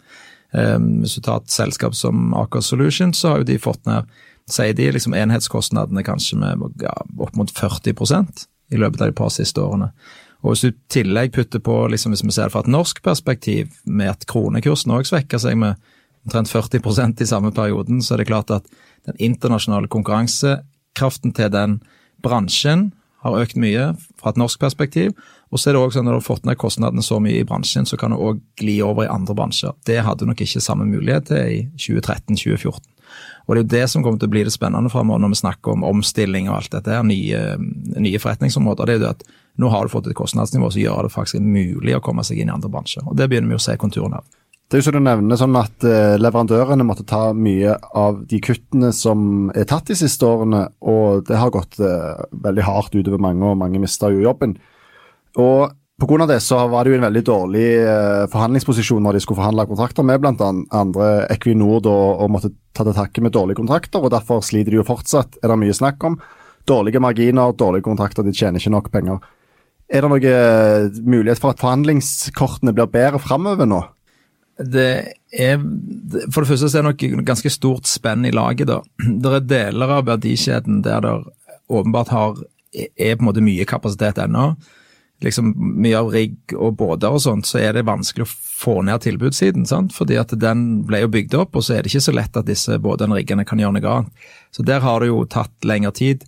Um, 0.56 1.02
hvis 1.04 1.18
du 1.18 1.26
tar 1.26 1.42
et 1.42 1.52
selskap 1.52 1.96
som 1.98 2.32
Aker 2.40 2.64
Solutions, 2.64 3.20
så 3.20 3.34
har 3.34 3.42
jo 3.42 3.50
de 3.50 3.60
fått 3.60 3.84
ned 3.90 4.08
sier 4.48 4.74
de 4.74 4.92
liksom 4.96 5.16
enhetskostnadene 5.18 6.04
kanskje 6.08 6.40
med 6.40 6.84
ja, 6.84 6.94
opp 7.20 7.36
mot 7.36 7.52
40% 7.52 8.48
i 8.72 8.80
løpet 8.80 9.02
av 9.02 9.12
de 9.12 9.18
par 9.18 9.32
siste 9.34 9.62
årene. 9.62 9.92
Og 10.46 10.54
Hvis 10.54 10.64
du 10.64 10.80
tillegg 10.94 11.34
putter 11.36 11.60
på, 11.64 11.76
liksom 11.92 12.14
hvis 12.14 12.24
vi 12.24 12.32
ser 12.32 12.48
det 12.48 12.56
fra 12.56 12.64
et 12.64 12.72
norsk 12.72 13.02
perspektiv, 13.04 13.74
med 13.84 14.14
at 14.14 14.26
kronekursen 14.30 14.94
òg 14.96 15.08
svekker 15.10 15.42
seg 15.42 15.58
med 15.60 15.76
omtrent 16.28 16.52
40% 16.52 17.24
i 17.24 17.28
samme 17.28 17.52
perioden, 17.56 18.02
så 18.04 18.16
er 18.16 18.22
det 18.22 18.30
klart 18.30 18.54
at 18.54 18.68
den 19.08 19.18
internasjonale 19.20 19.90
konkurransekraften 19.92 21.34
til 21.36 21.52
den 21.52 21.80
bransjen 22.26 22.92
har 23.26 23.40
økt 23.42 23.58
mye 23.60 23.92
fra 24.20 24.32
et 24.32 24.40
norsk 24.40 24.62
perspektiv. 24.62 25.16
Og 25.52 25.60
så 25.60 25.70
er 25.70 25.78
det 25.78 25.82
også 25.82 26.00
sånn 26.00 26.08
at 26.08 26.12
når 26.12 26.18
du 26.18 26.22
har 26.22 26.28
fått 26.28 26.48
ned 26.48 26.60
kostnadene 26.60 27.06
så 27.06 27.22
mye 27.24 27.40
i 27.40 27.48
bransjen, 27.48 27.88
så 27.88 27.98
kan 28.00 28.14
du 28.14 28.20
òg 28.20 28.42
gli 28.60 28.78
over 28.84 29.06
i 29.06 29.12
andre 29.12 29.36
bransjer. 29.38 29.76
Det 29.88 30.02
hadde 30.04 30.26
du 30.26 30.32
nok 30.32 30.44
ikke 30.44 30.64
samme 30.64 30.88
mulighet 30.90 31.30
til 31.32 31.54
i 31.56 31.60
2013-2014. 31.80 32.94
Og 33.48 33.56
det 33.56 33.62
er 33.62 33.64
jo 33.64 33.72
det 33.72 33.86
som 33.88 34.04
kommer 34.04 34.20
til 34.20 34.28
å 34.28 34.34
bli 34.34 34.44
det 34.44 34.52
spennende 34.52 34.92
framover 34.92 35.22
når 35.24 35.32
vi 35.32 35.40
snakker 35.40 35.78
om 35.78 35.86
omstilling 35.88 36.50
og 36.50 36.58
alt 36.58 36.74
dette 36.76 36.92
her, 36.92 37.06
nye, 37.08 37.44
nye 37.96 38.20
forretningsområder. 38.20 38.90
Det 38.90 38.96
er 38.96 39.00
jo 39.00 39.04
det 39.06 39.14
at 39.14 39.24
nå 39.58 39.72
har 39.72 39.88
du 39.88 39.94
fått 39.94 40.10
et 40.12 40.18
kostnadsnivå 40.18 40.70
som 40.74 40.84
gjør 40.84 41.08
det 41.08 41.14
faktisk 41.16 41.40
mulig 41.42 41.96
å 41.96 42.04
komme 42.04 42.26
seg 42.28 42.42
inn 42.42 42.52
i 42.52 42.54
andre 42.58 42.70
bransjer. 42.74 43.08
Og 43.08 43.16
det 43.18 43.30
begynner 43.32 43.56
vi 43.56 43.58
å 43.58 43.64
se 43.64 43.78
konturene 43.80 44.20
av. 44.20 44.28
Det 44.68 44.76
er 44.76 44.82
jo 44.82 44.86
som 44.90 44.98
du 44.98 45.00
nevner 45.00 45.40
sånn 45.40 45.56
at 45.56 45.84
eh, 45.88 46.18
Leverandørene 46.20 46.84
måtte 46.84 47.06
ta 47.08 47.30
mye 47.32 47.78
av 47.96 48.18
de 48.28 48.42
kuttene 48.44 48.90
som 48.92 49.48
er 49.56 49.64
tatt 49.70 49.88
de 49.88 49.96
siste 49.96 50.28
årene, 50.28 50.66
og 50.84 51.24
det 51.30 51.40
har 51.40 51.54
gått 51.56 51.80
eh, 51.80 52.26
veldig 52.44 52.66
hardt 52.68 52.98
utover 52.98 53.22
mange, 53.24 53.48
og 53.48 53.62
mange 53.62 53.80
mista 53.80 54.12
jo 54.12 54.26
jobben. 54.26 54.58
Og 55.40 55.72
Pga. 55.98 56.28
det 56.30 56.42
så 56.46 56.60
var 56.70 56.84
det 56.84 56.92
jo 56.92 56.98
en 57.00 57.08
veldig 57.08 57.24
dårlig 57.26 57.64
eh, 57.80 58.28
forhandlingsposisjon 58.30 59.08
når 59.08 59.18
de 59.18 59.24
skulle 59.24 59.40
forhandle 59.40 59.70
kontrakter 59.72 60.06
med 60.06 60.20
bl.a. 60.22 60.52
andre 60.76 61.10
Equinor 61.32 61.80
da, 61.88 61.98
og 62.20 62.36
måtte 62.36 62.52
ta 62.76 62.84
til 62.84 63.00
takke 63.00 63.24
med 63.24 63.34
dårlige 63.40 63.64
kontrakter, 63.64 64.04
og 64.04 64.12
derfor 64.14 64.44
sliter 64.44 64.76
de 64.76 64.82
jo 64.82 64.86
fortsatt, 64.92 65.40
er 65.40 65.54
det 65.54 65.62
mye 65.64 65.80
snakk 65.80 66.04
om. 66.12 66.20
Dårlige 66.68 67.00
marginer, 67.00 67.56
dårlige 67.56 67.88
kontrakter, 67.88 68.28
de 68.28 68.36
tjener 68.36 68.60
ikke 68.60 68.76
nok 68.76 68.92
penger. 68.92 69.24
Er 69.88 70.04
det 70.04 70.12
noen 70.12 71.06
mulighet 71.08 71.40
for 71.40 71.56
at 71.56 71.64
forhandlingskortene 71.64 72.76
blir 72.76 72.92
bedre 72.92 73.24
framover 73.24 73.72
nå? 73.72 73.86
Det 74.58 75.14
er 75.32 75.60
For 76.34 76.42
det 76.42 76.50
første 76.50 76.70
så 76.70 76.80
er 76.80 76.86
det 76.86 76.92
nok 76.92 77.26
ganske 77.28 77.52
stort 77.54 77.90
spenn 77.90 78.26
i 78.26 78.34
laget, 78.34 78.70
da. 78.70 78.82
Det 79.22 79.34
er 79.36 79.46
deler 79.46 79.94
av 80.00 80.08
verdikjeden 80.08 80.82
der 80.86 81.04
det 81.06 81.14
åpenbart 81.68 82.10
har, 82.10 82.42
er 82.74 83.18
på 83.18 83.22
en 83.22 83.28
måte 83.28 83.44
mye 83.44 83.66
kapasitet 83.68 84.22
ennå. 84.24 84.54
Liksom 85.22 85.52
Mye 85.82 85.98
av 86.00 86.12
rigg 86.14 86.54
og 86.56 86.78
båter 86.80 87.14
og 87.14 87.22
sånt, 87.22 87.48
så 87.50 87.60
er 87.60 87.74
det 87.76 87.88
vanskelig 87.90 88.26
å 88.26 88.32
få 88.32 88.76
ned 88.88 89.04
tilbudssiden. 89.04 89.66
sant? 89.66 89.94
Fordi 89.94 90.18
at 90.18 90.34
den 90.40 90.84
ble 90.88 91.04
jo 91.04 91.12
bygd 91.12 91.38
opp, 91.38 91.58
og 91.58 91.66
så 91.66 91.76
er 91.76 91.84
det 91.84 91.92
ikke 91.92 92.08
så 92.08 92.16
lett 92.16 92.38
at 92.38 92.50
disse 92.50 92.78
båtene 92.82 93.16
og 93.16 93.22
riggene 93.22 93.46
kan 93.46 93.60
gjøre 93.60 93.78
noe 93.78 93.96
annet. 93.96 94.28
Så 94.56 94.66
der 94.66 94.82
har 94.86 95.02
det 95.02 95.12
jo 95.12 95.26
tatt 95.26 95.54
lengre 95.68 95.92
tid. 95.92 96.24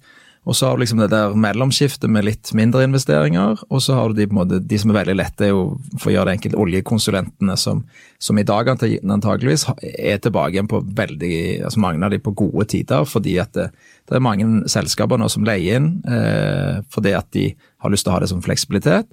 Og 0.49 0.55
så 0.57 0.65
har 0.65 0.77
du 0.77 0.81
liksom 0.81 0.97
det 1.03 1.11
der 1.11 1.35
mellomskiftet 1.37 2.09
med 2.09 2.25
litt 2.25 2.49
mindre 2.57 2.81
investeringer, 2.87 3.59
og 3.69 3.81
så 3.85 3.93
har 3.93 4.09
du 4.09 4.17
de, 4.17 4.25
måte, 4.33 4.57
de 4.65 4.79
som 4.81 4.89
er 4.89 4.97
veldig 4.97 5.15
lette, 5.19 5.45
er 5.45 5.51
jo 5.51 5.75
for 5.99 6.09
å 6.09 6.13
gjøre 6.15 6.31
det 6.31 6.37
enkelt, 6.39 6.55
oljekonsulentene 6.63 7.57
som, 7.59 7.83
som 8.17 8.39
i 8.41 8.45
dag 8.49 8.71
antageligvis 8.73 9.67
er 9.85 10.17
tilbake 10.23 10.55
igjen 10.55 10.69
på 10.71 10.81
veldig 10.97 11.35
altså 11.67 11.83
Mange 11.83 12.07
av 12.07 12.15
de 12.15 12.21
på 12.23 12.33
gode 12.41 12.65
tider, 12.73 13.05
fordi 13.05 13.35
at 13.43 13.53
det, 13.53 13.67
det 14.09 14.17
er 14.17 14.25
mange 14.25 14.47
selskaper 14.71 15.21
nå 15.21 15.27
som 15.29 15.45
leier 15.45 15.77
inn 15.77 15.91
eh, 16.09 16.79
fordi 16.89 17.13
at 17.13 17.29
de 17.35 17.51
har 17.83 17.93
lyst 17.93 18.07
til 18.07 18.11
å 18.11 18.17
ha 18.17 18.23
det 18.23 18.31
som 18.31 18.41
fleksibilitet. 18.41 19.11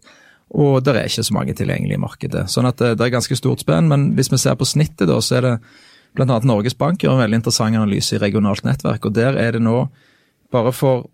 Og 0.56 0.80
det 0.86 0.94
er 0.94 1.10
ikke 1.10 1.26
så 1.26 1.36
mange 1.36 1.56
tilgjengelige 1.58 1.98
i 1.98 2.02
markedet. 2.02 2.46
Sånn 2.48 2.68
at 2.70 2.80
det, 2.80 2.94
det 2.96 3.06
er 3.06 3.16
ganske 3.18 3.36
stort 3.36 3.60
spenn. 3.64 3.90
Men 3.90 4.12
hvis 4.16 4.30
vi 4.32 4.40
ser 4.40 4.56
på 4.56 4.68
snittet, 4.68 5.08
da, 5.10 5.18
så 5.20 5.38
er 5.40 5.44
det 5.44 5.54
bl.a. 6.16 6.38
Norges 6.48 6.78
Bank 6.78 7.02
gjør 7.02 7.18
en 7.18 7.24
veldig 7.26 7.42
interessant 7.42 7.76
analyse 7.76 8.16
i 8.16 8.22
regionalt 8.22 8.64
nettverk. 8.64 9.04
og 9.04 9.16
Der 9.18 9.36
er 9.36 9.58
det 9.58 9.62
nå 9.66 9.82
bare 10.54 10.72
for 10.72 11.10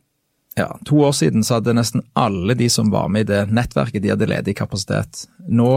ja, 0.57 0.79
to 0.85 1.01
år 1.01 1.13
siden 1.17 1.45
så 1.45 1.59
hadde 1.59 1.75
nesten 1.77 2.03
alle 2.13 2.55
de 2.55 2.69
som 2.71 2.91
var 2.93 3.09
med 3.09 3.25
i 3.25 3.31
det 3.33 3.47
nettverket, 3.55 4.03
de 4.03 4.13
hadde 4.13 4.29
ledig 4.29 4.57
kapasitet. 4.59 5.27
Nå 5.49 5.71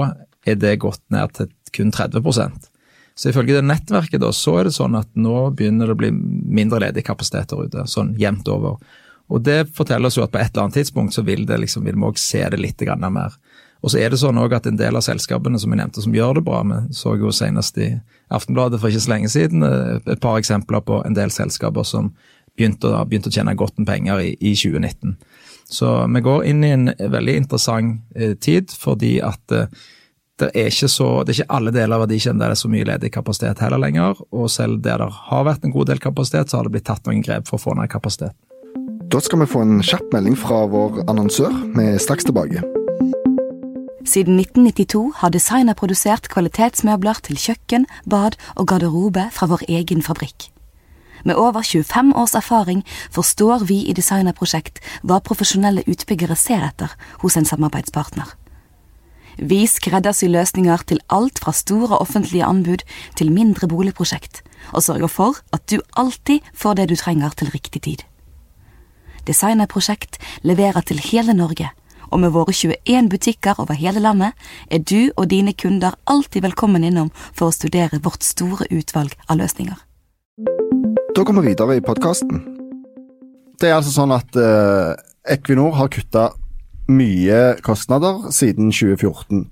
er 0.45 0.57
det 0.59 0.77
gått 0.83 1.01
ned 1.13 1.31
til 1.37 1.51
kun 1.75 1.91
30% 1.91 2.69
Så 3.15 3.29
ifølge 3.29 3.55
det 3.55 3.67
nettverket 3.67 4.21
da, 4.21 4.31
så 4.35 4.57
er 4.59 4.67
det 4.67 4.75
sånn 4.75 4.95
at 4.99 5.07
nå 5.15 5.49
begynner 5.55 5.87
det 5.87 5.95
å 5.95 5.99
bli 5.99 6.11
mindre 6.11 6.81
ledig 6.83 7.05
kapasitet 7.07 7.49
der 7.51 7.67
ute, 7.67 7.85
sånn 7.87 8.13
jevnt 8.19 8.47
over. 8.51 8.75
Og 9.31 9.41
det 9.41 9.69
forteller 9.73 10.11
oss 10.11 10.17
jo 10.19 10.25
at 10.25 10.33
på 10.33 10.41
et 10.41 10.51
eller 10.51 10.67
annet 10.67 10.81
tidspunkt 10.81 11.15
så 11.15 11.23
vil, 11.25 11.45
det 11.47 11.57
liksom, 11.63 11.85
vil 11.87 11.95
vi 11.95 12.09
òg 12.09 12.19
se 12.19 12.43
det 12.51 12.59
litt 12.59 12.83
mer. 13.07 13.37
Og 13.85 13.91
så 13.93 13.99
er 14.01 14.09
det 14.09 14.19
sånn 14.19 14.37
også 14.41 14.57
at 14.57 14.67
en 14.69 14.79
del 14.79 14.97
av 14.97 15.03
selskapene 15.05 15.59
som 15.61 15.71
jeg 15.71 15.79
nevnte 15.79 16.03
som 16.03 16.15
gjør 16.15 16.39
det 16.39 16.45
bra, 16.47 16.61
vi 16.65 16.95
så 16.97 17.15
jo 17.21 17.31
senest 17.31 17.77
i 17.77 17.93
Aftenbladet 18.33 18.79
for 18.81 18.89
ikke 18.89 19.03
så 19.03 19.11
lenge 19.11 19.29
siden 19.29 19.61
eh, 19.61 19.99
et 20.09 20.21
par 20.21 20.39
eksempler 20.39 20.81
på 20.81 21.03
en 21.05 21.13
del 21.13 21.29
selskaper 21.29 21.85
som 21.85 22.09
begynte, 22.55 22.91
begynte 23.09 23.31
å 23.31 23.35
tjene 23.35 23.55
godt 23.57 23.77
med 23.79 23.89
penger 23.89 24.23
i, 24.23 24.31
i, 24.39 24.55
2019. 24.55 25.17
Så 25.65 25.91
vi 26.13 26.21
går 26.25 26.45
inn 26.51 26.63
i 26.63 26.71
en 26.75 26.89
veldig 26.93 27.35
interessant 27.41 28.01
eh, 28.15 28.35
tid, 28.37 28.73
fordi 28.79 29.17
at 29.25 29.55
eh, 29.55 29.69
det 30.39 30.49
er 30.51 30.67
ikke 30.67 30.89
så, 30.91 31.07
det 31.23 31.31
er 31.31 31.41
ikke 31.41 31.55
alle 31.57 31.71
deler 31.71 31.95
av 31.95 32.03
verdikjeden 32.03 32.41
der 32.41 32.51
det 32.51 32.57
er 32.57 32.61
så 32.65 32.71
mye 32.71 32.87
ledig 32.87 33.11
kapasitet 33.15 33.61
heller 33.63 33.79
lenger. 33.79 34.19
Og 34.35 34.49
selv 34.51 34.81
der 34.83 34.99
det 34.99 35.11
har 35.29 35.45
vært 35.47 35.63
en 35.63 35.75
god 35.75 35.91
del 35.91 36.01
kapasitet, 36.03 36.51
så 36.51 36.59
har 36.59 36.67
det 36.67 36.75
blitt 36.75 36.87
tatt 36.89 37.07
noen 37.07 37.23
grep 37.23 37.47
for 37.47 37.57
å 37.59 37.65
få 37.69 37.75
ned 37.79 37.91
kapasitet. 37.91 38.35
Da 39.11 39.21
skal 39.23 39.43
vi 39.43 39.47
få 39.47 39.61
en 39.63 39.79
kjapp 39.85 40.09
melding 40.11 40.35
fra 40.39 40.65
vår 40.67 41.05
annonsør. 41.05 41.53
Vi 41.77 41.85
er 41.93 42.01
straks 42.03 42.27
tilbake. 42.27 42.63
Siden 44.05 44.37
1992 44.37 45.05
har 45.21 45.31
designer 45.33 45.77
produsert 45.77 46.27
kvalitetsmøbler 46.33 47.23
til 47.25 47.39
kjøkken, 47.41 47.87
bad 48.05 48.37
og 48.55 48.67
garderobe 48.69 49.29
fra 49.33 49.49
vår 49.49 49.65
egen 49.79 50.03
fabrikk. 50.05 50.51
Med 51.25 51.35
over 51.41 51.63
25 51.63 52.13
års 52.15 52.35
erfaring 52.35 52.85
forstår 53.11 53.65
vi 53.65 53.79
i 53.89 53.93
Designerprosjekt 53.97 54.77
hva 55.01 55.17
profesjonelle 55.25 55.81
utbyggere 55.89 56.37
ser 56.37 56.61
etter 56.67 56.91
hos 57.23 57.37
en 57.37 57.47
samarbeidspartner. 57.49 58.27
Vi 59.37 59.65
skreddersyr 59.67 60.29
løsninger 60.31 60.83
til 60.87 61.01
alt 61.09 61.41
fra 61.41 61.51
store 61.51 61.97
offentlige 61.97 62.45
anbud 62.45 62.85
til 63.17 63.33
mindre 63.33 63.67
boligprosjekt, 63.67 64.43
og 64.71 64.85
sørger 64.85 65.11
for 65.11 65.41
at 65.51 65.65
du 65.71 65.81
alltid 65.97 66.45
får 66.53 66.77
det 66.77 66.89
du 66.89 66.95
trenger 66.95 67.33
til 67.33 67.49
riktig 67.49 67.81
tid. 67.81 68.05
Designerprosjekt 69.27 70.21
leverer 70.45 70.85
til 70.85 71.01
hele 71.01 71.33
Norge, 71.33 71.71
og 72.13 72.21
med 72.21 72.35
våre 72.37 72.53
21 72.53 73.09
butikker 73.09 73.59
over 73.59 73.73
hele 73.73 73.99
landet 73.99 74.37
er 74.69 74.85
du 74.85 75.09
og 75.17 75.29
dine 75.33 75.57
kunder 75.57 75.97
alltid 76.05 76.45
velkommen 76.45 76.85
innom 76.85 77.11
for 77.33 77.49
å 77.49 77.55
studere 77.57 77.99
vårt 78.05 78.23
store 78.23 78.69
utvalg 78.69 79.17
av 79.27 79.41
løsninger. 79.41 79.84
Da 81.15 81.23
går 81.23 81.33
vi 81.33 81.47
videre 81.47 81.77
i 81.77 81.81
podkasten. 81.81 82.41
Det 83.55 83.69
er 83.69 83.77
altså 83.77 83.93
sånn 83.93 84.11
at 84.11 84.35
uh, 84.35 84.97
Equinor 85.31 85.77
har 85.77 85.87
kutta 85.87 86.25
mye 86.91 87.37
kostnader 87.63 88.25
siden 88.35 88.67
2014. 88.67 89.45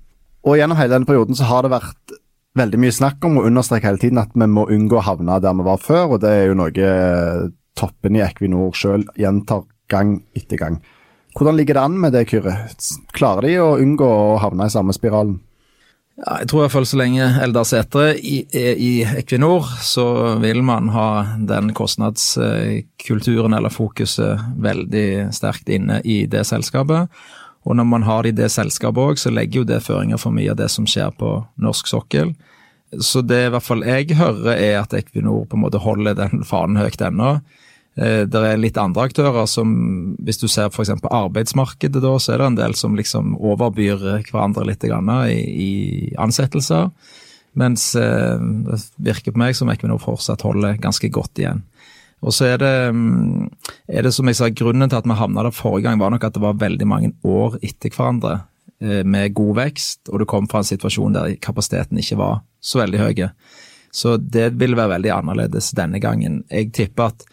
Og 0.43 0.57
gjennom 0.59 0.75
hele 0.75 0.91
denne 0.91 1.07
perioden 1.07 1.39
så 1.39 1.47
har 1.47 1.63
det 1.63 1.71
vært 1.71 2.17
veldig 2.59 2.81
mye 2.83 2.95
snakk 2.97 3.23
om 3.23 3.39
og 3.39 3.47
understreke 3.47 3.87
hele 3.87 4.01
tiden 4.01 4.19
at 4.19 4.35
vi 4.35 4.49
må 4.51 4.65
unngå 4.75 4.99
å 4.99 5.05
havne 5.07 5.39
der 5.39 5.55
vi 5.55 5.67
var 5.69 5.79
før, 5.79 6.17
og 6.17 6.21
det 6.25 6.33
er 6.35 6.43
jo 6.49 6.59
noe 6.59 6.91
toppen 7.79 8.19
i 8.19 8.25
Equinor 8.27 8.75
sjøl 8.75 9.07
gjentar 9.15 9.63
gang 9.87 10.17
etter 10.35 10.59
gang. 10.59 10.81
Hvordan 11.31 11.55
ligger 11.61 11.79
det 11.79 11.85
an 11.87 11.95
med 12.03 12.11
det, 12.17 12.27
Kyrre? 12.27 12.57
Klarer 13.15 13.47
de 13.47 13.55
å 13.63 13.77
unngå 13.79 14.03
å 14.03 14.35
havne 14.43 14.67
i 14.67 14.75
samme 14.75 14.91
spiralen? 14.99 15.39
Ja, 16.13 16.35
jeg 16.43 16.51
tror 16.51 16.59
i 16.59 16.63
hvert 16.67 16.75
fall 16.75 16.85
så 16.85 16.97
lenge 16.99 17.25
Eldar 17.41 17.65
Sætre 17.65 18.03
er 18.13 18.77
i 18.77 18.91
Equinor, 19.17 19.65
så 19.81 20.05
vil 20.43 20.61
man 20.61 20.91
ha 20.93 21.07
den 21.41 21.71
kostnadskulturen 21.73 23.55
eller 23.57 23.73
fokuset 23.73 24.43
veldig 24.61 25.33
sterkt 25.33 25.71
inne 25.73 26.03
i 26.05 26.23
det 26.29 26.45
selskapet. 26.45 27.09
Og 27.65 27.79
når 27.79 27.87
man 27.89 28.05
har 28.05 28.23
det 28.23 28.35
i 28.35 28.39
det 28.43 28.51
selskapet 28.53 29.01
òg, 29.01 29.17
så 29.17 29.33
legger 29.33 29.63
jo 29.63 29.67
det 29.71 29.81
føringer 29.81 30.21
for 30.21 30.35
mye 30.35 30.51
av 30.53 30.59
det 30.61 30.69
som 30.69 30.85
skjer 30.85 31.15
på 31.17 31.33
norsk 31.63 31.89
sokkel. 31.89 32.35
Så 33.01 33.23
det 33.25 33.47
i 33.47 33.51
hvert 33.55 33.65
fall 33.65 33.81
jeg 33.87 34.13
hører, 34.19 34.53
er 34.53 34.81
at 34.83 34.93
Equinor 34.93 35.47
på 35.49 35.57
en 35.57 35.65
måte 35.65 35.81
holder 35.81 36.19
den 36.19 36.45
fanen 36.45 36.77
høyt 36.77 37.01
ennå. 37.01 37.39
Eh, 37.95 38.23
det 38.25 38.39
er 38.39 38.61
litt 38.61 38.77
andre 38.81 39.07
aktører 39.09 39.45
som, 39.49 39.73
hvis 40.23 40.41
du 40.41 40.47
ser 40.49 40.71
f.eks. 40.71 40.93
arbeidsmarkedet, 41.03 42.01
da, 42.01 42.13
så 42.17 42.33
er 42.33 42.41
det 42.41 42.47
en 42.51 42.61
del 42.61 42.77
som 42.77 42.97
liksom 42.97 43.35
overbyr 43.37 44.23
hverandre 44.31 44.65
litt 44.69 44.85
i, 44.87 45.41
i 45.67 45.71
ansettelser. 46.17 46.89
Mens 47.59 47.91
eh, 47.99 48.39
det 48.67 48.81
virker 48.97 49.35
på 49.35 49.41
meg 49.43 49.57
som 49.57 49.69
Equinor 49.69 50.01
fortsatt 50.01 50.45
holder 50.45 50.79
ganske 50.81 51.09
godt 51.13 51.43
igjen. 51.43 51.61
Og 52.23 52.31
så 52.31 52.53
er 52.53 52.61
det, 52.61 52.73
mm, 52.95 53.49
er 53.91 54.07
det 54.07 54.13
som 54.15 54.29
jeg 54.29 54.39
sa, 54.39 54.49
grunnen 54.49 54.89
til 54.89 55.01
at 55.01 55.07
vi 55.07 55.19
havna 55.19 55.43
der 55.43 55.53
forrige 55.53 55.89
gang, 55.89 55.99
var 55.99 56.13
nok 56.13 56.23
at 56.23 56.37
det 56.37 56.43
var 56.43 56.57
veldig 56.61 56.87
mange 56.87 57.11
år 57.27 57.59
etter 57.61 57.93
hverandre 57.93 58.39
eh, 58.81 59.03
med 59.03 59.35
god 59.37 59.59
vekst, 59.59 60.07
og 60.09 60.23
du 60.23 60.25
kom 60.29 60.47
fra 60.49 60.63
en 60.63 60.71
situasjon 60.71 61.17
der 61.17 61.35
kapasiteten 61.43 61.99
ikke 61.99 62.17
var 62.23 62.41
så 62.63 62.81
veldig 62.81 63.03
høy. 63.03 63.27
Så 63.93 64.15
det 64.17 64.53
vil 64.57 64.73
være 64.79 64.95
veldig 64.95 65.13
annerledes 65.13 65.73
denne 65.77 65.99
gangen. 66.01 66.41
Jeg 66.49 66.71
tipper 66.73 67.11
at 67.11 67.27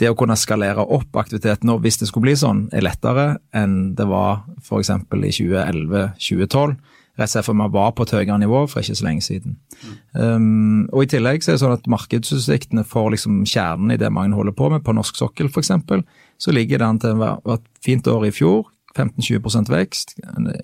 det 0.00 0.08
å 0.10 0.16
kunne 0.18 0.38
skalere 0.38 0.82
opp 0.96 1.16
aktiviteten 1.20 1.68
nå, 1.68 1.76
hvis 1.84 2.00
det 2.00 2.08
skulle 2.08 2.30
bli 2.30 2.38
sånn, 2.40 2.66
er 2.72 2.86
lettere 2.86 3.34
enn 3.56 3.92
det 3.98 4.06
var 4.08 4.46
f.eks. 4.62 4.90
i 4.96 5.34
2011-2012 5.36 6.78
rett 7.20 7.28
og 7.28 7.32
slett 7.34 7.46
fordi 7.46 7.64
vi 7.66 7.74
var 7.74 7.92
på 7.96 8.06
et 8.06 8.14
høyere 8.16 8.38
nivå 8.40 8.62
for 8.70 8.80
ikke 8.80 8.96
så 8.98 9.06
lenge 9.06 9.24
siden. 9.24 9.56
Mm. 9.82 9.94
Um, 10.14 10.82
og 10.88 11.04
I 11.04 11.10
tillegg 11.14 11.44
så 11.44 11.52
er 11.52 11.56
det 11.56 11.62
sånn 11.64 11.76
at 11.76 11.88
markedsutsiktene 11.90 12.84
for 12.88 13.12
liksom 13.12 13.42
kjernen 13.48 13.94
i 13.94 13.98
det 14.00 14.12
mange 14.14 14.36
holder 14.38 14.56
på 14.56 14.70
med, 14.72 14.84
på 14.86 14.94
norsk 14.96 15.20
sokkel 15.20 15.50
f.eks., 15.50 15.72
så 16.40 16.54
ligger 16.56 16.80
det 16.80 16.86
an 16.86 17.00
til 17.02 17.24
et 17.26 17.66
fint 17.84 18.06
år 18.08 18.30
i 18.30 18.34
fjor. 18.34 18.68
15-20% 18.96 19.68
vekst. 19.70 20.16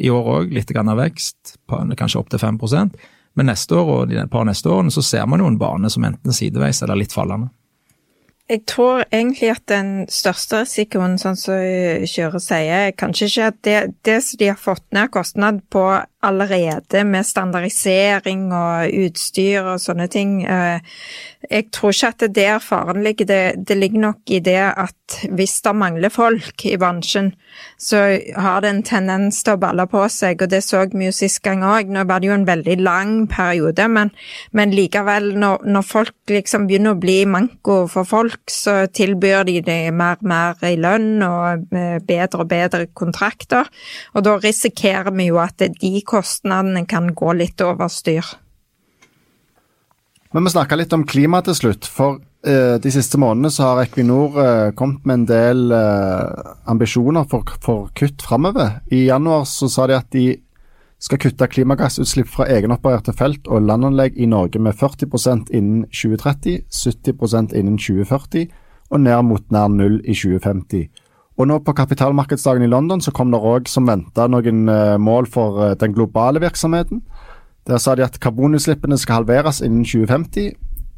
I 0.02 0.08
år 0.10 0.30
òg 0.32 0.54
litt 0.54 0.72
grann 0.74 0.88
av 0.90 0.98
vekst, 0.98 1.60
kanskje 1.70 2.18
opp 2.18 2.32
til 2.32 2.40
5 2.42 2.58
Men 3.38 3.46
neste 3.46 3.76
år 3.76 3.92
og 3.92 4.08
de 4.10 4.24
par 4.32 4.44
neste 4.48 4.68
årene 4.68 4.90
så 4.90 5.02
ser 5.02 5.26
man 5.26 5.40
jo 5.40 5.46
en 5.46 5.58
bane 5.58 5.90
som 5.90 6.04
enten 6.04 6.32
sideveis 6.32 6.82
eller 6.82 6.98
litt 6.98 7.12
fallende. 7.12 7.52
Jeg 8.46 8.60
tror 8.70 9.02
egentlig 9.10 9.48
at 9.50 9.64
den 9.66 9.88
største 10.06 10.60
risikoen, 10.60 11.16
sånn 11.18 11.34
som 11.34 11.58
Kjøre 12.06 12.38
sier, 12.38 12.84
er 12.86 12.92
kanskje 12.94 13.26
ikke 13.26 13.48
at 13.50 13.56
det, 13.66 13.78
det 14.06 14.20
som 14.22 14.38
de 14.38 14.50
har 14.52 14.60
fått 14.60 14.84
ned 14.94 15.10
kostnad 15.10 15.58
på 15.74 15.82
allerede 16.26 17.02
med 17.08 17.26
standardisering 17.26 18.44
og 18.54 18.94
utstyr 19.06 19.66
og 19.66 19.82
sånne 19.82 20.06
ting. 20.14 20.38
Jeg 21.50 21.68
tror 21.74 21.94
ikke 21.94 22.08
at 22.08 22.22
det 22.22 22.28
er 22.42 22.56
der 22.56 22.62
faren 22.62 23.02
ligger. 23.04 23.26
Det, 23.26 23.68
det, 23.68 23.76
ligger 23.76 24.00
nok 24.00 24.30
i 24.30 24.38
det 24.40 24.58
at 24.58 25.16
hvis 25.30 25.60
det 25.62 25.74
mangler 25.76 26.10
folk 26.10 26.64
i 26.66 26.76
bransjen, 26.76 27.32
så 27.78 28.18
har 28.36 28.60
det 28.60 28.70
en 28.70 28.82
tendens 28.86 29.42
til 29.44 29.54
å 29.54 29.60
balle 29.60 29.86
på 29.90 30.02
seg, 30.12 30.42
og 30.42 30.50
det 30.50 30.62
så 30.64 30.82
vi 30.92 31.08
jo 31.08 31.14
sist 31.14 31.42
gang 31.44 31.62
òg. 31.66 31.92
Nå 31.92 32.04
var 32.08 32.20
det 32.20 32.30
jo 32.30 32.36
en 32.36 32.46
veldig 32.48 32.78
lang 32.82 33.12
periode, 33.30 33.86
men, 33.88 34.10
men 34.56 34.74
likevel, 34.74 35.32
når, 35.38 35.66
når, 35.66 35.86
folk 35.86 36.32
liksom 36.32 36.66
begynner 36.66 36.96
å 36.96 37.00
bli 37.00 37.18
manko 37.30 37.78
for 37.92 38.08
folk, 38.08 38.42
så 38.50 38.86
tilbyr 38.90 39.46
de 39.48 39.60
det 39.66 39.80
mer 39.94 40.18
og 40.20 40.30
mer 40.30 40.66
i 40.66 40.74
lønn 40.80 41.22
og 41.26 41.76
eh, 41.76 41.98
bedre 42.06 42.42
og 42.42 42.50
bedre 42.50 42.88
kontrakter, 42.96 43.70
og 44.14 44.26
da 44.26 44.36
risikerer 44.42 45.14
vi 45.14 45.30
jo 45.30 45.40
at 45.42 45.62
de 45.62 45.92
kostnadene 46.06 46.86
kan 46.88 47.12
gå 47.16 47.36
litt 47.38 47.62
over 47.64 47.92
styr. 47.92 48.36
Men 50.36 50.44
vi 50.44 50.50
snakka 50.50 50.76
litt 50.76 50.92
om 50.92 51.06
klima 51.08 51.38
til 51.40 51.54
slutt. 51.56 51.86
For 51.88 52.18
uh, 52.20 52.75
de 52.84 52.90
siste 52.92 53.16
månedene 53.16 53.49
så 53.49 53.70
har 53.70 53.78
Equinor 53.86 54.34
uh, 54.36 54.72
kommet 54.76 55.06
med 55.08 55.22
en 55.22 55.25
del 55.30 55.62
uh, 55.72 56.50
ambisjoner 56.68 57.25
for, 57.30 57.54
for 57.64 57.86
kutt 57.96 58.20
framover. 58.20 58.82
I 58.92 59.06
januar 59.06 59.46
så 59.49 59.70
sa 59.72 59.86
de 59.88 59.96
at 59.96 60.10
de 60.12 60.26
skal 61.00 61.22
kutte 61.25 61.49
klimagassutslipp 61.54 62.28
fra 62.34 62.50
egenopererte 62.52 63.16
felt 63.16 63.49
og 63.49 63.64
landanlegg 63.64 64.20
i 64.20 64.28
Norge 64.28 64.60
med 64.60 64.76
40% 64.76 65.54
innen 65.56 65.86
2030, 65.88 66.66
70% 66.68 67.56
innen 67.56 67.80
2040 67.80 68.52
og 68.92 69.04
ned 69.06 69.25
mot 69.30 69.49
nær 69.56 69.72
null 69.72 70.02
i 70.04 70.12
2050. 70.12 70.84
Og 71.40 71.49
nå 71.49 71.62
på 71.64 71.76
kapitalmarkedsdagen 71.80 72.68
i 72.68 72.68
London 72.68 73.00
så 73.00 73.12
kom 73.16 73.32
det 73.32 73.40
òg 73.40 73.72
som 73.72 73.88
venta 73.88 74.28
noen 74.28 74.68
mål 75.00 75.32
for 75.32 75.64
den 75.80 75.96
globale 75.96 76.44
virksomheten. 76.44 77.00
Der 77.66 77.80
sa 77.82 77.94
de 77.94 78.04
at 78.04 78.20
karbonutslippene 78.22 78.98
skal 78.98 79.22
halveres 79.22 79.60
innen 79.60 79.84
2050. 79.84 80.52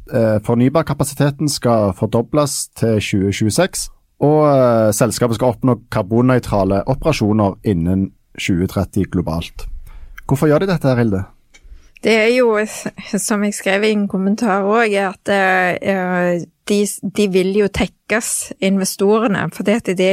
Uh, 0.09 0.37
fornybarkapasiteten 0.45 1.49
skal 1.49 1.93
fordobles 1.97 2.67
til 2.77 2.99
2026. 3.01 3.89
Og 4.19 4.93
selskapet 4.93 5.37
skal 5.37 5.53
oppnå 5.53 5.77
karbonnøytrale 5.91 6.81
operasjoner 6.91 7.55
innen 7.63 8.09
2030 8.35 9.05
globalt. 9.13 9.63
Hvorfor 10.27 10.49
gjør 10.51 10.59
de 10.59 10.67
dette, 10.73 10.95
Hilde? 10.95 11.23
Det 12.03 12.15
er 12.15 12.27
jo, 12.35 12.51
som 13.17 13.43
jeg 13.43 13.53
skrev 13.53 13.83
i 13.83 13.93
en 13.95 14.07
kommentar 14.11 14.67
òg, 14.67 14.91
at 14.99 15.31
de, 16.69 16.83
de, 17.17 17.27
vil 17.33 17.53
jo 17.57 17.67
tekkes, 17.73 18.53
investorene, 18.65 19.43
fordi 19.53 19.73
at 19.77 19.89
de, 19.97 20.07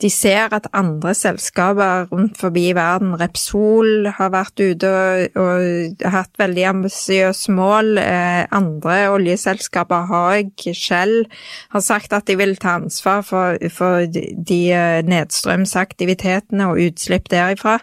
de, 0.00 0.10
ser 0.10 0.54
at 0.56 0.70
andre 0.72 1.12
selskaper 1.16 2.06
rundt 2.12 2.38
forbi 2.40 2.70
verden, 2.76 3.12
Repsol 3.20 4.08
har 4.16 4.30
vært 4.32 4.62
ute 4.62 4.88
og, 4.88 5.36
og 5.42 6.06
hatt 6.14 6.32
veldig 6.40 6.64
ambisiøse 6.70 7.52
mål. 7.52 7.98
Eh, 8.00 8.46
andre 8.56 8.96
oljeselskaper, 9.12 10.06
Haag, 10.08 10.52
Shell, 10.72 11.26
har 11.74 11.84
sagt 11.84 12.16
at 12.16 12.28
de 12.30 12.38
vil 12.40 12.56
ta 12.60 12.78
ansvar 12.80 13.20
for, 13.26 13.60
for 13.72 14.08
de 14.08 14.60
eh, 14.72 15.02
nedstrømsaktivitetene 15.08 16.70
og 16.72 16.80
utslipp 16.86 17.28
derifra. 17.32 17.78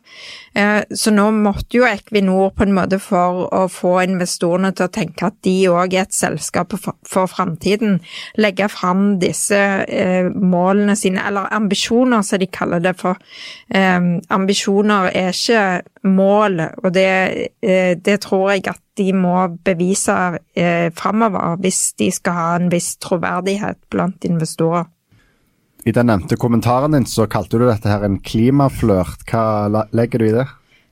Eh, 0.58 0.82
så 0.98 1.14
nå 1.14 1.30
måtte 1.36 1.78
jo 1.78 1.88
Equinor 1.90 2.56
på 2.58 2.66
en 2.66 2.74
måte 2.78 3.02
for 3.02 3.46
å 3.54 3.66
få 3.70 4.00
investorene 4.08 4.74
til 4.74 4.90
å 4.90 4.94
tenke 4.98 5.30
at 5.30 5.38
de 5.46 5.56
òg 5.70 5.94
er 5.94 6.08
et 6.08 6.16
selskap 6.16 6.74
for, 6.74 6.98
for 7.08 7.30
framtiden 7.30 8.00
legge 8.38 8.70
fram 8.72 9.20
disse 9.22 9.60
eh, 9.86 10.30
målene 10.30 10.96
sine, 11.00 11.24
eller 11.28 11.50
ambisjoner, 11.56 12.24
som 12.26 12.42
de 12.42 12.50
kaller 12.52 12.84
det 12.84 12.96
for. 13.00 13.20
Eh, 13.70 14.00
ambisjoner 14.30 15.12
er 15.14 15.34
ikke 15.34 16.10
mål, 16.10 16.62
og 16.84 16.94
det, 16.96 17.10
eh, 17.62 17.96
det, 17.98 18.20
tror 18.26 18.52
jeg 18.54 18.68
at 18.72 18.82
de 19.00 19.12
må 19.14 19.48
bevise 19.66 20.16
eh, 20.56 20.92
framover 20.96 21.60
hvis 21.64 21.94
de 22.00 22.12
skal 22.12 22.38
ha 22.38 22.48
en 22.60 22.72
viss 22.72 22.96
troverdighet 23.02 23.80
blant 23.92 24.26
investorer. 24.28 24.88
I 25.88 25.94
den 25.96 26.10
nevnte 26.12 26.36
kommentaren 26.36 26.92
din 26.92 27.08
så 27.08 27.28
kalte 27.32 27.60
du 27.60 27.64
dette 27.68 27.88
her 27.88 28.04
en 28.04 28.20
klimaflørt. 28.20 29.24
Hva 29.30 29.86
legger 29.96 30.20
du 30.20 30.28
i 30.28 30.34
det? 30.36 30.48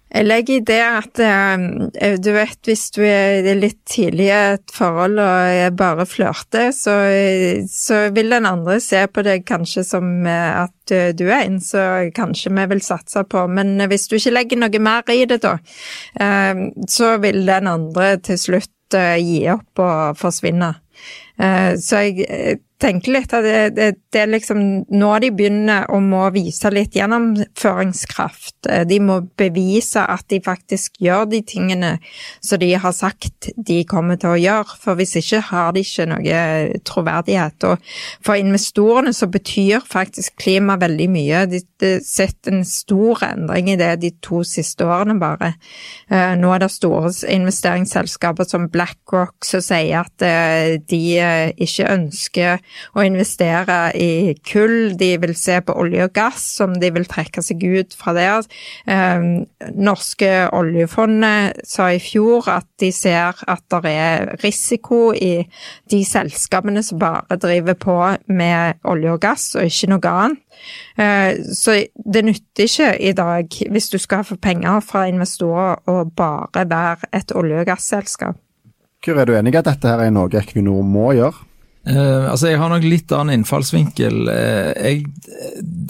Jeg 0.07 0.23
legger 0.23 0.55
i 0.55 0.63
det 0.63 0.79
at 0.81 1.19
eh, 1.19 2.13
du 2.23 2.29
vet 2.31 2.69
hvis 2.69 2.85
du 2.95 3.01
er 3.03 3.43
litt 3.59 3.81
tidlig 3.89 4.29
i 4.29 4.35
et 4.35 4.73
forhold 4.73 5.19
og 5.19 5.75
bare 5.79 6.05
flørter, 6.07 6.69
så, 6.75 6.95
så, 7.67 8.05
vil 8.15 8.31
den 8.31 8.47
andre 8.47 8.79
se 8.83 9.03
på 9.11 9.25
deg 9.27 9.43
kanskje 9.47 9.83
som 9.87 10.07
eh, 10.23 10.63
at 10.63 10.95
du 11.19 11.25
er 11.27 11.43
en 11.43 11.59
så 11.63 12.07
kanskje 12.15 12.53
vi 12.55 12.67
vil 12.71 12.83
satse 12.85 13.25
på, 13.27 13.43
men 13.51 13.75
hvis 13.91 14.07
du 14.07 14.15
ikke 14.15 14.35
legger 14.37 14.63
noe 14.63 14.83
mer 14.83 15.11
i 15.11 15.25
det 15.27 15.41
da, 15.43 15.57
eh, 16.23 16.63
så 16.87 17.17
vil 17.23 17.43
den 17.49 17.67
andre 17.71 18.13
til 18.23 18.39
slutt 18.39 18.73
gi 18.87 19.41
opp 19.51 19.81
og 19.83 20.15
forsvinne. 20.15 20.69
Så 21.35 21.99
jeg 22.07 22.61
tenker 22.81 23.15
litt 23.15 23.33
at 23.33 23.45
det, 23.45 23.61
det, 23.73 23.87
det, 24.13 24.19
er 24.21 24.29
liksom 24.29 24.59
nå 24.93 25.09
de 25.21 25.31
begynner 25.33 25.87
å 25.93 25.97
må 26.03 26.27
vise 26.35 26.69
litt 26.73 26.95
gjennomføringskraft. 26.97 28.69
Eh, 28.69 28.83
de 28.89 28.99
må 29.01 29.19
bevise 29.39 30.03
at 30.03 30.27
de 30.31 30.39
faktisk 30.45 30.99
gjør 31.01 31.25
de 31.31 31.41
tingene 31.47 31.95
som 32.43 32.61
de 32.61 32.69
har 32.77 32.93
sagt 32.93 33.49
de 33.57 33.79
kommer 33.89 34.19
til 34.21 34.35
å 34.35 34.39
gjøre, 34.39 34.77
for 34.81 34.99
hvis 34.99 35.17
ikke 35.21 35.41
har 35.49 35.73
de 35.73 35.83
ikke 35.85 36.07
noe 36.11 36.43
troverdighet. 36.87 37.67
Og 37.71 37.89
for 38.25 38.37
investorene 38.37 39.13
så 39.15 39.29
betyr 39.31 39.81
faktisk 39.87 40.37
klima 40.43 40.77
veldig 40.81 41.09
mye. 41.13 41.43
De 41.49 41.63
har 41.81 42.05
sett 42.05 42.51
en 42.51 42.63
stor 42.67 43.25
endring 43.25 43.73
i 43.73 43.79
det 43.79 43.95
de 44.03 44.13
to 44.21 44.43
siste 44.45 44.85
årene 44.85 45.17
bare. 45.21 45.55
Eh, 46.13 46.35
nå 46.37 46.53
er 46.53 46.61
det 46.61 46.71
store 46.75 47.09
investeringsselskaper 47.33 48.45
som 48.45 48.69
BlackRock 48.69 49.47
som 49.47 49.65
sier 49.65 50.03
at 50.03 50.25
eh, 50.25 50.77
de 50.77 51.03
ikke 51.57 51.89
ønsker 51.89 52.61
å 52.97 53.05
investere 53.05 53.77
i 53.97 54.35
kull, 54.47 54.95
de 54.97 55.11
vil 55.21 55.35
se 55.37 55.59
på 55.65 55.75
olje 55.77 56.07
og 56.07 56.13
gass, 56.15 56.43
som 56.59 56.75
de 56.79 56.91
vil 56.93 57.07
trekke 57.09 57.43
seg 57.43 57.63
ut 57.63 57.95
fra 57.97 58.13
det. 58.17 58.27
Norske 59.77 60.31
oljefondet 60.55 61.61
sa 61.67 61.89
i 61.93 62.01
fjor 62.03 62.49
at 62.51 62.67
de 62.81 62.91
ser 62.95 63.37
at 63.47 63.63
det 63.71 63.93
er 63.93 64.33
risiko 64.43 65.11
i 65.15 65.47
de 65.91 66.01
selskapene 66.07 66.83
som 66.85 66.99
bare 67.01 67.39
driver 67.41 67.77
på 67.79 67.97
med 68.27 68.81
olje 68.87 69.13
og 69.13 69.21
gass, 69.23 69.49
og 69.55 69.67
ikke 69.67 69.91
noe 69.93 70.13
annet. 70.13 70.43
Eh, 70.97 71.37
så 71.53 71.75
det 72.13 72.23
nytter 72.25 72.65
ikke 72.65 72.89
i 72.99 73.13
dag, 73.13 73.59
hvis 73.71 73.89
du 73.93 73.97
skal 74.01 74.25
få 74.25 74.39
penger 74.41 74.81
fra 74.85 75.05
investorer, 75.09 75.77
å 75.87 76.03
bare 76.09 76.65
være 76.65 77.11
et 77.13 77.31
olje- 77.35 77.61
og 77.61 77.69
gasselskap. 77.69 78.39
Hvor 79.05 79.21
er 79.21 79.25
du 79.29 79.35
enig 79.37 79.53
i 79.53 79.59
at 79.59 79.69
dette 79.69 79.87
her 79.87 80.01
er 80.03 80.11
noe 80.11 80.33
Equinor 80.33 80.81
må 80.83 81.11
gjøre? 81.15 81.45
Uh, 81.87 82.31
altså 82.31 82.49
Jeg 82.51 82.59
har 82.59 82.71
nok 82.71 82.83
litt 82.83 83.11
annen 83.15 83.39
innfallsvinkel. 83.39 84.27
Uh, 84.27 84.71
jeg, 84.75 85.05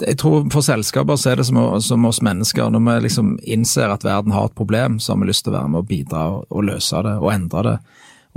jeg, 0.04 0.18
tror 0.20 0.46
For 0.52 0.62
selskaper 0.62 1.18
så 1.18 1.32
er 1.32 1.40
det 1.40 1.48
som, 1.48 1.58
som, 1.82 2.06
oss 2.06 2.20
mennesker. 2.22 2.70
Når 2.70 2.84
vi 2.86 2.96
liksom 3.08 3.34
innser 3.42 3.90
at 3.90 4.06
verden 4.06 4.34
har 4.34 4.50
et 4.50 4.58
problem, 4.58 5.00
så 5.02 5.14
har 5.14 5.22
vi 5.22 5.30
lyst 5.32 5.46
til 5.46 5.54
å 5.54 5.58
være 5.58 5.72
med 5.74 5.82
å 5.82 5.88
bidra 5.88 6.24
og, 6.36 6.46
og 6.52 6.68
løse 6.70 7.02
det 7.06 7.16
og 7.18 7.32
endre 7.34 7.64
det. 7.66 7.76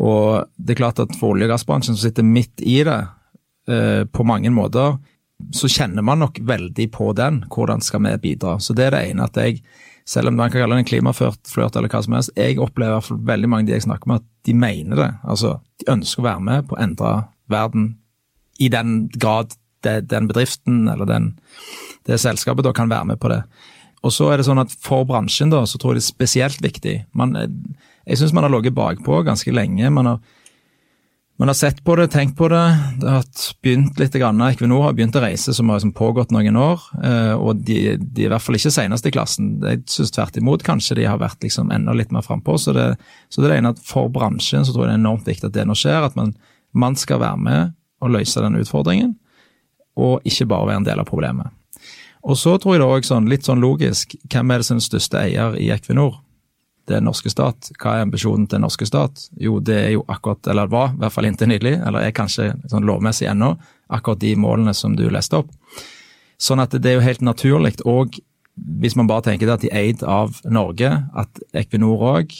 Og 0.01 0.49
det 0.57 0.73
er 0.73 0.81
klart 0.81 1.03
at 1.03 1.13
For 1.19 1.35
olje- 1.35 1.49
og 1.49 1.53
gassbransjen 1.53 1.97
som 1.97 2.01
sitter 2.01 2.25
midt 2.25 2.63
i 2.65 2.81
det, 2.87 2.99
uh, 3.69 4.03
på 4.09 4.25
mange 4.25 4.49
måter, 4.53 4.97
så 5.53 5.69
kjenner 5.69 6.05
man 6.05 6.21
nok 6.21 6.39
veldig 6.45 6.87
på 6.93 7.11
den. 7.17 7.43
Hvordan 7.51 7.81
skal 7.81 8.03
vi 8.05 8.17
bidra? 8.29 8.57
Så 8.59 8.73
det 8.77 8.89
er 8.89 8.95
det 8.95 9.05
ene 9.09 9.25
at 9.25 9.37
jeg, 9.37 9.61
selv 10.07 10.29
om 10.29 10.37
man 10.37 10.49
kan 10.53 10.63
kalle 10.63 10.77
det 10.77 10.85
en 10.85 10.89
klimaflørt 10.89 11.77
eller 11.77 11.89
hva 11.89 12.01
som 12.05 12.17
helst, 12.17 12.33
jeg 12.37 12.59
opplever 12.61 13.05
fall 13.05 13.21
veldig 13.25 13.49
mange 13.49 13.69
de 13.69 13.75
jeg 13.75 13.85
snakker 13.85 14.09
med, 14.09 14.21
at 14.21 14.49
de 14.49 14.57
mener 14.57 14.97
det. 14.97 15.11
Altså, 15.23 15.59
de 15.81 15.89
ønsker 15.93 16.23
å 16.23 16.29
være 16.29 16.45
med 16.47 16.69
på 16.69 16.77
å 16.77 16.81
endre 16.81 17.13
verden 17.53 17.95
i 18.61 18.69
den 18.71 19.09
grad 19.13 19.55
det, 19.85 20.09
den 20.11 20.27
bedriften 20.29 20.85
eller 20.91 21.09
den, 21.09 21.31
det 22.05 22.19
selskapet 22.21 22.67
da 22.67 22.73
kan 22.77 22.91
være 22.91 23.13
med 23.13 23.21
på 23.21 23.31
det. 23.31 23.41
Og 24.05 24.13
så 24.13 24.31
er 24.31 24.39
det 24.39 24.47
sånn 24.47 24.61
at 24.61 24.73
For 24.81 25.05
bransjen 25.05 25.51
da, 25.53 25.61
så 25.69 25.77
tror 25.77 25.93
jeg 25.93 26.01
det 26.01 26.05
er 26.05 26.09
spesielt 26.09 26.61
viktig. 26.63 26.95
Man, 27.17 27.35
jeg 28.05 28.17
syns 28.17 28.33
man 28.33 28.47
har 28.47 28.53
ligget 28.53 28.77
bakpå 28.77 29.21
ganske 29.27 29.53
lenge. 29.53 29.89
Man 29.93 30.09
har 30.09 30.21
man 31.41 31.49
har 31.49 31.53
sett 31.57 31.79
på 31.83 31.95
det, 31.95 32.11
tenkt 32.13 32.35
på 32.37 32.47
det. 32.51 32.75
Det 33.01 33.09
har 33.09 33.23
begynt 33.65 33.97
litt. 33.97 34.13
Grann. 34.13 34.41
Equinor 34.45 34.83
har 34.85 34.93
begynt 34.93 35.15
å 35.17 35.23
reise 35.23 35.55
som 35.57 35.71
har 35.71 35.79
liksom 35.79 35.95
pågått 35.97 36.29
noen 36.29 36.57
år. 36.59 36.83
Eh, 37.01 37.33
og 37.33 37.63
de, 37.65 37.95
de 37.97 38.27
er 38.27 38.27
i 38.27 38.29
hvert 38.29 38.45
fall 38.45 38.59
ikke 38.59 38.69
senest 38.75 39.07
i 39.09 39.13
klassen. 39.15 39.55
Jeg 39.65 39.79
synes 39.89 40.13
tvert 40.13 40.37
imot 40.37 40.61
kanskje 40.67 40.99
de 40.99 41.07
har 41.09 41.17
vært 41.17 41.41
liksom 41.41 41.73
enda 41.73 41.95
litt 41.97 42.13
mer 42.13 42.21
frampå. 42.21 42.59
Så, 42.61 42.75
så 42.75 43.41
det 43.41 43.47
er 43.47 43.55
det 43.55 43.57
ene 43.57 43.71
at 43.73 43.81
for 43.81 44.13
bransjen 44.13 44.67
så 44.67 44.75
tror 44.75 44.85
jeg 44.85 44.91
det 44.91 44.99
er 44.99 45.01
enormt 45.01 45.31
viktig 45.31 45.49
at 45.49 45.57
det 45.57 45.65
nå 45.65 45.77
skjer. 45.81 46.05
At 46.11 46.19
man, 46.19 46.35
man 46.73 46.95
skal 46.95 47.21
være 47.21 47.37
med 47.37 47.73
og 48.01 48.13
løse 48.15 48.41
den 48.41 48.59
utfordringen, 48.59 49.15
og 49.99 50.25
ikke 50.25 50.47
bare 50.49 50.71
være 50.71 50.81
en 50.81 50.87
del 50.87 51.01
av 51.03 51.09
problemet. 51.09 51.51
Og 52.21 52.37
så 52.37 52.55
tror 52.61 52.75
jeg 52.75 52.81
det 52.81 52.89
òg 52.89 53.05
sånn, 53.07 53.29
litt 53.29 53.47
sånn 53.47 53.61
logisk, 53.61 54.15
hvem 54.29 54.53
er 54.53 54.61
det 54.61 54.69
er 54.69 54.83
største 54.85 55.21
eier 55.21 55.57
i 55.57 55.71
Equinor? 55.73 56.19
Det 56.87 56.97
den 56.97 57.05
norske 57.05 57.29
stat. 57.29 57.69
Hva 57.77 57.95
er 57.95 58.07
ambisjonen 58.07 58.47
til 58.47 58.57
den 58.57 58.65
norske 58.65 58.85
stat? 58.89 59.27
Jo, 59.39 59.59
det 59.61 59.77
er 59.77 59.91
jo 59.95 60.05
akkurat, 60.09 60.47
eller 60.49 60.69
var, 60.69 60.95
i 60.95 61.01
hvert 61.01 61.13
fall 61.13 61.27
inntil 61.29 61.51
nylig, 61.51 61.75
eller 61.77 62.03
er 62.03 62.15
kanskje 62.17 62.51
sånn 62.69 62.87
lovmessig 62.89 63.29
ennå, 63.29 63.53
akkurat 63.93 64.21
de 64.21 64.33
målene 64.39 64.73
som 64.77 64.95
du 64.97 65.05
leste 65.13 65.39
opp. 65.41 65.51
Sånn 66.41 66.61
at 66.61 66.73
det 66.73 66.89
er 66.89 66.97
jo 66.97 67.05
helt 67.05 67.25
naturlig, 67.25 67.75
og 67.85 68.17
hvis 68.81 68.97
man 68.97 69.09
bare 69.09 69.29
tenker 69.29 69.47
det 69.47 69.55
at 69.55 69.65
de 69.65 69.71
er 69.71 69.85
eid 69.85 70.03
av 70.03 70.41
Norge, 70.49 70.89
at 70.89 71.41
Equinor 71.57 72.01
òg, 72.15 72.33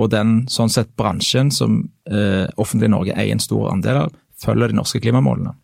og 0.00 0.10
den 0.12 0.42
sånn 0.50 0.72
sett 0.72 0.94
bransjen 0.96 1.50
som 1.52 1.82
eh, 2.08 2.46
offentlig 2.56 2.90
Norge 2.92 3.16
eier 3.16 3.34
en 3.34 3.42
stor 3.42 3.70
andel 3.72 4.06
av, 4.06 4.14
følger 4.42 4.72
de 4.72 4.78
norske 4.78 5.00
klimamålene. 5.02 5.54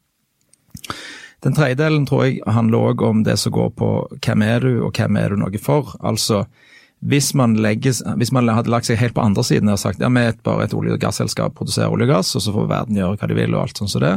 Den 1.45 1.55
tredje 1.55 1.79
delen 1.79 2.07
tror 2.07 2.27
jeg 2.27 2.41
handler 2.51 2.91
òg 2.91 3.03
om 3.07 3.23
det 3.27 3.37
som 3.39 3.55
går 3.55 3.71
på 3.79 3.93
hvem 4.19 4.43
er 4.43 4.65
du, 4.65 4.73
og 4.89 4.99
hvem 4.99 5.19
er 5.21 5.33
du 5.33 5.41
noe 5.41 5.61
for. 5.63 5.95
Altså, 6.03 6.43
hvis 6.99 7.31
man, 7.39 7.55
legges, 7.63 8.03
hvis 8.19 8.33
man, 8.35 8.51
hadde 8.51 8.73
lagt 8.75 8.89
seg 8.89 8.99
helt 8.99 9.15
på 9.15 9.23
andre 9.23 9.45
siden 9.47 9.71
og 9.71 9.79
sagt 9.79 10.03
ja, 10.03 10.11
vi 10.11 10.25
er 10.27 10.39
bare 10.45 10.67
et 10.67 10.75
olje- 10.75 10.97
og 10.97 11.03
gasselskap, 11.03 11.55
produserer 11.59 11.95
olje 11.95 12.09
og 12.09 12.15
gass, 12.17 12.35
og 12.35 12.43
så 12.43 12.55
får 12.55 12.71
verden 12.73 12.99
gjøre 12.99 13.21
hva 13.21 13.31
de 13.31 13.39
vil, 13.39 13.55
og 13.55 13.63
alt 13.63 13.81
sånn 13.81 13.93
som 13.93 14.03
det, 14.03 14.17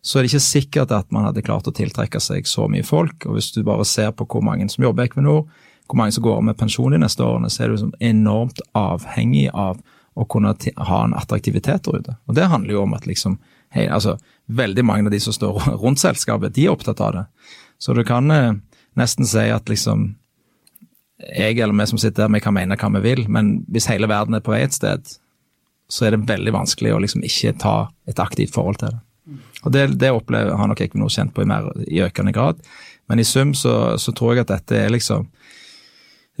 så 0.00 0.16
er 0.16 0.24
det 0.24 0.30
ikke 0.30 0.46
sikkert 0.46 0.94
at 0.96 1.10
man 1.12 1.26
hadde 1.26 1.44
klart 1.44 1.66
å 1.68 1.74
tiltrekke 1.74 2.22
seg 2.22 2.46
så 2.48 2.68
mye 2.70 2.86
folk. 2.86 3.26
og 3.26 3.36
Hvis 3.36 3.50
du 3.52 3.64
bare 3.66 3.84
ser 3.84 4.14
på 4.16 4.24
hvor 4.30 4.46
mange 4.46 4.70
som 4.72 4.86
jobber 4.86 5.04
i 5.04 5.10
Equinor, 5.10 5.42
hvor 5.90 5.98
mange 5.98 6.14
som 6.14 6.24
går 6.24 6.42
med 6.46 6.58
pensjon 6.58 6.94
de 6.94 7.00
neste 7.02 7.24
årene, 7.26 7.50
så 7.50 7.64
er 7.64 7.70
du 7.70 7.76
liksom 7.76 7.94
enormt 7.98 8.62
avhengig 8.78 9.48
av 9.50 9.80
å 10.14 10.26
kunne 10.30 10.54
ha 10.76 11.00
en 11.04 11.16
attraktivitet 11.16 11.86
der 11.86 12.00
ute. 12.02 12.16
Og 12.28 12.34
Det 12.38 12.50
handler 12.50 12.76
jo 12.76 12.84
om 12.84 12.94
at 12.94 13.06
liksom, 13.06 13.38
hei, 13.74 13.86
altså, 13.88 14.16
veldig 14.46 14.84
mange 14.84 15.10
av 15.10 15.14
de 15.14 15.20
som 15.20 15.34
står 15.34 15.60
rundt 15.82 16.02
selskapet, 16.02 16.54
de 16.54 16.66
er 16.66 16.74
opptatt 16.74 17.00
av 17.00 17.14
det. 17.16 17.26
Så 17.80 17.94
du 17.96 18.04
kan 18.04 18.30
eh, 18.30 18.54
nesten 18.98 19.26
si 19.26 19.46
at 19.50 19.70
liksom 19.70 20.14
jeg 21.20 21.58
eller 21.58 21.76
vi 21.76 21.86
som 21.86 21.98
sitter 22.00 22.24
her, 22.24 22.32
vi 22.32 22.40
kan 22.40 22.54
mene 22.56 22.78
hva 22.80 22.88
vi 22.96 23.02
vil, 23.04 23.26
men 23.28 23.58
hvis 23.68 23.90
hele 23.90 24.08
verden 24.08 24.38
er 24.38 24.44
på 24.44 24.54
vei 24.54 24.62
et 24.64 24.76
sted, 24.76 25.04
så 25.90 26.06
er 26.06 26.14
det 26.14 26.28
veldig 26.30 26.54
vanskelig 26.54 26.94
å 26.94 27.00
liksom 27.02 27.24
ikke 27.26 27.58
ta 27.60 27.74
et 28.08 28.22
aktivt 28.22 28.54
forhold 28.54 28.80
til 28.80 28.94
det. 28.94 29.00
Og 29.64 29.72
Det, 29.72 29.82
det 30.00 30.10
opplever, 30.14 30.56
har 30.56 30.70
nok 30.70 30.80
Equinor 30.80 31.10
kjent 31.12 31.34
på 31.34 31.44
i, 31.44 31.48
mer, 31.50 31.68
i 31.86 32.00
økende 32.02 32.32
grad, 32.32 32.62
men 33.10 33.20
i 33.20 33.26
sum 33.26 33.52
så, 33.54 33.98
så, 34.00 34.14
tror 34.16 34.34
jeg 34.34 34.46
at 34.46 34.54
dette 34.54 34.78
er 34.78 34.92
liksom 34.94 35.28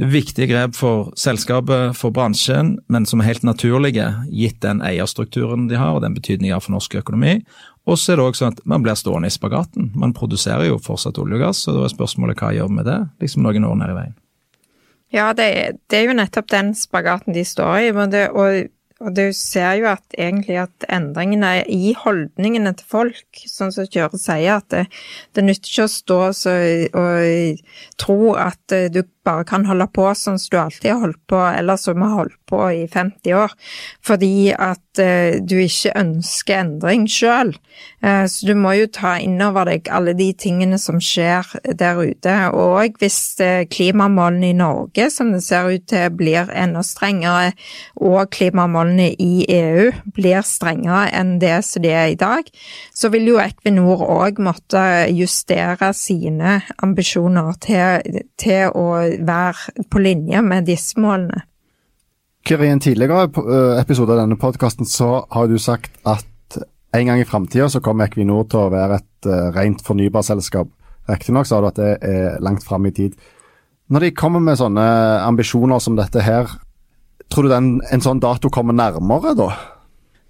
viktige 0.00 0.48
grep 0.48 0.76
for 0.78 1.10
selskapet, 1.18 1.96
for 1.98 2.14
bransjen, 2.14 2.78
men 2.88 3.06
som 3.06 3.20
er 3.20 3.28
helt 3.28 3.44
naturlige, 3.44 4.06
gitt 4.32 4.60
den 4.64 4.80
eierstrukturen 4.86 5.68
de 5.68 5.76
har 5.80 5.96
og 5.96 6.04
den 6.04 6.16
betydningen 6.16 6.48
de 6.50 6.56
har 6.56 6.64
for 6.64 6.74
norsk 6.76 6.96
økonomi. 7.02 7.40
Og 7.88 7.98
så 7.98 8.12
er 8.12 8.20
det 8.20 8.24
også 8.24 8.44
sånn 8.44 8.56
at 8.56 8.64
man 8.68 8.84
blir 8.84 8.98
stående 8.98 9.28
i 9.30 9.34
spagaten. 9.34 9.90
Man 9.98 10.14
produserer 10.16 10.68
jo 10.68 10.80
fortsatt 10.82 11.20
olje 11.20 11.38
og 11.38 11.46
gass, 11.46 11.62
og 11.68 11.76
da 11.76 11.86
er 11.86 11.94
spørsmålet 11.94 12.40
hva 12.40 12.52
gjør 12.56 12.70
vi 12.70 12.80
med 12.80 12.88
det, 12.88 12.98
liksom 13.24 13.44
noen 13.44 13.68
år 13.68 13.78
ned 13.80 13.94
i 13.94 14.00
veien. 14.00 14.18
Ja, 15.10 15.32
det, 15.34 15.48
det, 15.90 15.96
er 15.98 16.04
jo 16.06 16.18
nettopp 16.18 16.52
den 16.52 16.74
spagaten 16.78 17.34
de 17.34 17.42
står 17.46 17.88
i. 17.88 17.88
Det, 18.12 18.28
og, 18.30 18.68
og 19.02 19.16
du 19.16 19.24
ser 19.34 19.80
jo 19.80 19.88
at 19.90 20.14
egentlig 20.14 20.60
at 20.62 20.86
endringene 20.92 21.64
i 21.66 21.96
holdningene 21.98 22.76
til 22.78 22.92
folk, 22.92 23.42
sånn 23.42 23.74
som 23.74 23.88
Kjøre 23.90 24.20
sier, 24.22 24.60
at 24.60 24.68
det, 24.70 24.84
det 25.34 25.46
nytter 25.48 25.72
ikke 25.72 25.88
å 25.88 25.94
stå 25.96 26.20
og, 26.28 27.00
og 27.00 27.64
tro 27.98 28.20
at 28.38 28.76
eh, 28.76 28.86
du 28.92 29.02
bare 29.26 29.44
kan 29.44 29.66
holde 29.68 29.86
på 29.92 30.06
sånn 30.16 30.38
som 30.40 30.52
du 30.52 30.58
alltid 30.60 30.90
har 30.92 31.02
holdt 31.04 31.20
på, 31.28 31.40
eller 31.52 31.80
som 31.80 32.00
har 32.04 32.16
holdt 32.16 32.38
på 32.50 32.60
i 32.72 32.86
50 32.90 33.36
år, 33.36 33.54
fordi 34.04 34.50
at 34.56 35.00
uh, 35.02 35.38
du 35.44 35.56
ikke 35.60 35.92
ønsker 36.00 36.62
endring 36.64 37.06
sjøl. 37.10 37.52
Uh, 38.02 38.24
så 38.30 38.48
du 38.48 38.54
må 38.58 38.74
jo 38.78 38.88
ta 38.90 39.16
inn 39.22 39.38
over 39.44 39.68
deg 39.68 39.90
alle 39.92 40.14
de 40.18 40.30
tingene 40.32 40.80
som 40.80 40.98
skjer 41.04 41.46
der 41.78 42.00
ute. 42.00 42.36
Og 42.56 42.98
hvis 43.02 43.20
uh, 43.42 43.62
klimamålene 43.70 44.50
i 44.50 44.56
Norge, 44.56 45.10
som 45.12 45.34
det 45.34 45.42
ser 45.46 45.68
ut 45.70 45.86
til, 45.90 46.08
blir 46.16 46.50
enda 46.56 46.82
strengere, 46.86 47.52
og 48.00 48.32
klimamålene 48.34 49.12
i 49.20 49.44
EU 49.52 49.90
blir 50.16 50.42
strengere 50.46 51.08
enn 51.16 51.36
det 51.42 51.58
som 51.66 51.84
de 51.84 51.92
er 51.92 52.14
i 52.14 52.18
dag, 52.18 52.48
så 52.96 53.12
vil 53.12 53.28
jo 53.30 53.40
Equinor 53.42 54.02
òg 54.08 54.40
måtte 54.42 54.82
justere 55.12 55.92
sine 55.96 56.60
ambisjoner 56.82 57.54
til, 57.62 58.20
til 58.40 58.74
å 58.76 59.09
være 59.18 59.86
på 59.90 60.02
linje 60.02 60.42
med 60.42 60.68
disse 60.70 61.00
målene. 61.00 61.44
Kyrre, 62.46 62.66
I 62.66 62.72
en 62.72 62.80
tidligere 62.80 63.28
eh, 63.28 63.80
episode 63.82 64.14
av 64.14 64.22
denne 64.22 64.38
podkasten 64.40 64.88
så 64.88 65.26
har 65.30 65.50
du 65.50 65.58
sagt 65.60 65.98
at 66.08 66.26
en 66.96 67.06
gang 67.06 67.20
i 67.20 67.26
framtida 67.28 67.68
så 67.70 67.82
kommer 67.84 68.08
Equinor 68.08 68.48
til 68.50 68.64
å 68.64 68.70
være 68.72 68.96
et 68.98 69.28
uh, 69.30 69.50
rent 69.54 69.82
fornybarselskap. 69.86 70.70
Riktignok 71.10 71.46
sa 71.46 71.60
du 71.60 71.68
at 71.68 71.78
det 71.78 71.92
er 72.02 72.40
langt 72.42 72.64
fram 72.66 72.86
i 72.86 72.94
tid. 72.94 73.14
Når 73.90 74.06
de 74.06 74.10
kommer 74.14 74.42
med 74.42 74.58
sånne 74.58 74.86
ambisjoner 75.26 75.78
som 75.82 75.94
dette 75.98 76.22
her, 76.22 76.50
tror 77.30 77.46
du 77.46 77.52
den, 77.52 77.70
en 77.90 78.02
sånn 78.02 78.22
dato 78.22 78.50
kommer 78.50 78.74
nærmere 78.74 79.36
da? 79.38 79.48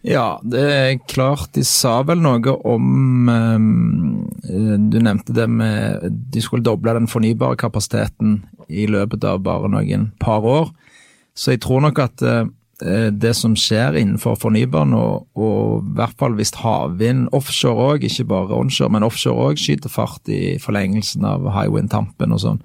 Ja, 0.06 0.40
det 0.42 0.60
er 0.64 0.98
klart. 1.08 1.52
De 1.52 1.64
sa 1.66 1.98
vel 2.08 2.22
noe 2.24 2.54
om 2.64 3.28
um, 3.28 4.28
Du 4.40 4.96
nevnte 4.96 5.34
det 5.36 5.44
med 5.52 6.06
De 6.32 6.40
skulle 6.40 6.64
doble 6.64 6.94
den 6.96 7.10
fornybare 7.10 7.58
kapasiteten 7.60 8.40
i 8.70 8.86
løpet 8.88 9.24
av 9.26 9.42
bare 9.44 9.68
noen 9.68 10.10
par 10.22 10.46
år. 10.46 10.70
Så 11.36 11.52
jeg 11.52 11.64
tror 11.66 11.84
nok 11.84 12.00
at 12.00 12.24
uh, 12.24 12.48
det 13.12 13.34
som 13.36 13.52
skjer 13.58 13.98
innenfor 14.00 14.38
fornybar 14.40 14.86
nå, 14.88 15.04
og 15.36 15.82
i 15.84 15.96
hvert 15.98 16.16
fall 16.16 16.36
hvis 16.38 16.54
havvind 16.62 17.26
offshore 17.36 17.90
òg, 17.90 18.06
ikke 18.08 18.28
bare 18.30 18.56
onshore, 18.56 18.94
men 18.94 19.04
offshore 19.04 19.50
òg, 19.50 19.60
skyter 19.60 19.92
fart 19.92 20.30
i 20.32 20.56
forlengelsen 20.62 21.26
av 21.28 21.44
Highwind 21.52 21.92
Tampen 21.92 22.32
og 22.32 22.40
sånn, 22.40 22.62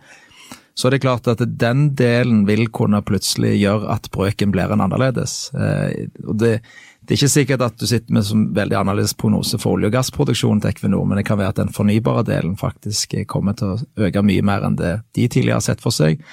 så 0.75 0.87
er 0.87 0.95
det 0.95 1.03
klart 1.03 1.27
at 1.31 1.43
den 1.59 1.89
delen 1.99 2.45
vil 2.47 2.69
kunne 2.71 3.03
plutselig 3.03 3.57
gjøre 3.57 3.91
at 3.91 4.07
brøken 4.15 4.51
blir 4.55 4.71
en 4.71 4.83
annerledes. 4.83 5.49
Og 5.55 6.35
det 6.39 6.57
det 7.05 7.13
er 7.13 7.19
ikke 7.19 7.29
sikkert 7.35 7.61
at 7.61 7.77
du 7.77 7.85
sitter 7.85 8.15
med 8.17 8.25
som 8.25 8.47
veldig 8.55 8.79
annerledes 8.79 9.13
prognose 9.13 9.59
for 9.61 9.77
olje- 9.77 9.91
og 9.91 9.93
gassproduksjonen 9.93 10.63
til 10.63 10.71
Equinor, 10.73 11.05
men 11.05 11.19
det 11.19 11.27
kan 11.27 11.37
være 11.37 11.53
at 11.53 11.59
den 11.61 11.73
fornybare 11.73 12.25
delen 12.25 12.55
faktisk 12.57 13.13
kommer 13.29 13.53
til 13.53 13.75
å 13.75 14.07
øke 14.07 14.23
mye 14.25 14.45
mer 14.45 14.65
enn 14.65 14.77
det 14.79 14.95
de 15.13 15.27
tidligere 15.27 15.59
har 15.59 15.67
sett 15.67 15.83
for 15.85 15.93
seg. 15.93 16.23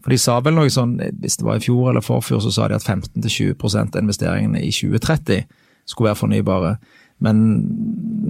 For 0.00 0.14
de 0.14 0.20
sa 0.22 0.38
vel 0.40 0.54
noe 0.56 0.70
sånn, 0.72 0.94
hvis 1.20 1.40
det 1.40 1.46
var 1.48 1.58
i 1.58 1.64
fjor 1.64 1.90
eller 1.90 2.04
forfjor, 2.04 2.40
så 2.44 2.54
sa 2.54 2.68
de 2.70 2.78
at 2.78 2.86
15-20 2.86 3.66
av 3.82 3.98
investeringene 4.00 4.62
i 4.62 4.70
2030 4.72 5.42
skulle 5.90 6.12
være 6.12 6.20
fornybare. 6.22 6.72
Men 7.20 7.42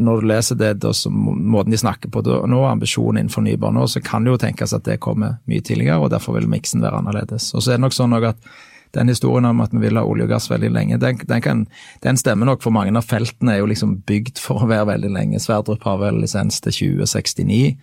når 0.00 0.20
du 0.22 0.26
leser 0.26 0.58
det 0.58 0.72
da, 0.82 0.90
så 0.96 1.12
måten 1.12 1.70
de 1.70 1.78
snakker 1.78 2.10
på 2.10 2.24
da, 2.26 2.40
nå, 2.50 2.64
ambisjonen 2.66 3.20
innen 3.20 3.34
fornybar 3.34 3.76
nå, 3.76 3.84
så 3.86 4.02
kan 4.02 4.24
det 4.24 4.32
jo 4.32 4.40
tenkes 4.42 4.74
at 4.74 4.88
det 4.88 4.98
kommer 5.04 5.38
mye 5.50 5.62
tidligere, 5.62 6.00
og 6.00 6.10
derfor 6.10 6.40
vil 6.40 6.50
miksen 6.50 6.82
være 6.82 7.04
annerledes. 7.04 7.52
Og 7.54 7.62
så 7.62 7.74
er 7.74 7.78
det 7.78 7.84
nok 7.84 7.94
sånn 7.94 8.18
at 8.18 8.50
den 8.96 9.12
historien 9.12 9.48
om 9.48 9.62
at 9.62 9.72
vi 9.74 9.82
vil 9.84 9.98
ha 10.00 10.04
olje 10.06 10.26
og 10.26 10.32
gass 10.32 10.50
veldig 10.50 10.70
lenge, 10.74 10.98
den, 11.02 11.20
den, 11.22 11.42
kan, 11.44 11.64
den, 12.04 12.18
stemmer 12.20 12.48
nok 12.48 12.64
for 12.64 12.74
mange 12.74 12.94
av 12.98 13.06
feltene 13.06 13.54
er 13.54 13.62
jo 13.62 13.70
liksom 13.70 14.00
bygd 14.08 14.42
for 14.42 14.64
å 14.64 14.70
være 14.70 14.90
veldig 14.94 15.12
lenge. 15.14 15.42
Sverdrup 15.42 15.84
har 15.86 16.00
vel 16.02 16.22
lisens 16.24 16.60
til 16.64 16.76
2069 16.98 17.76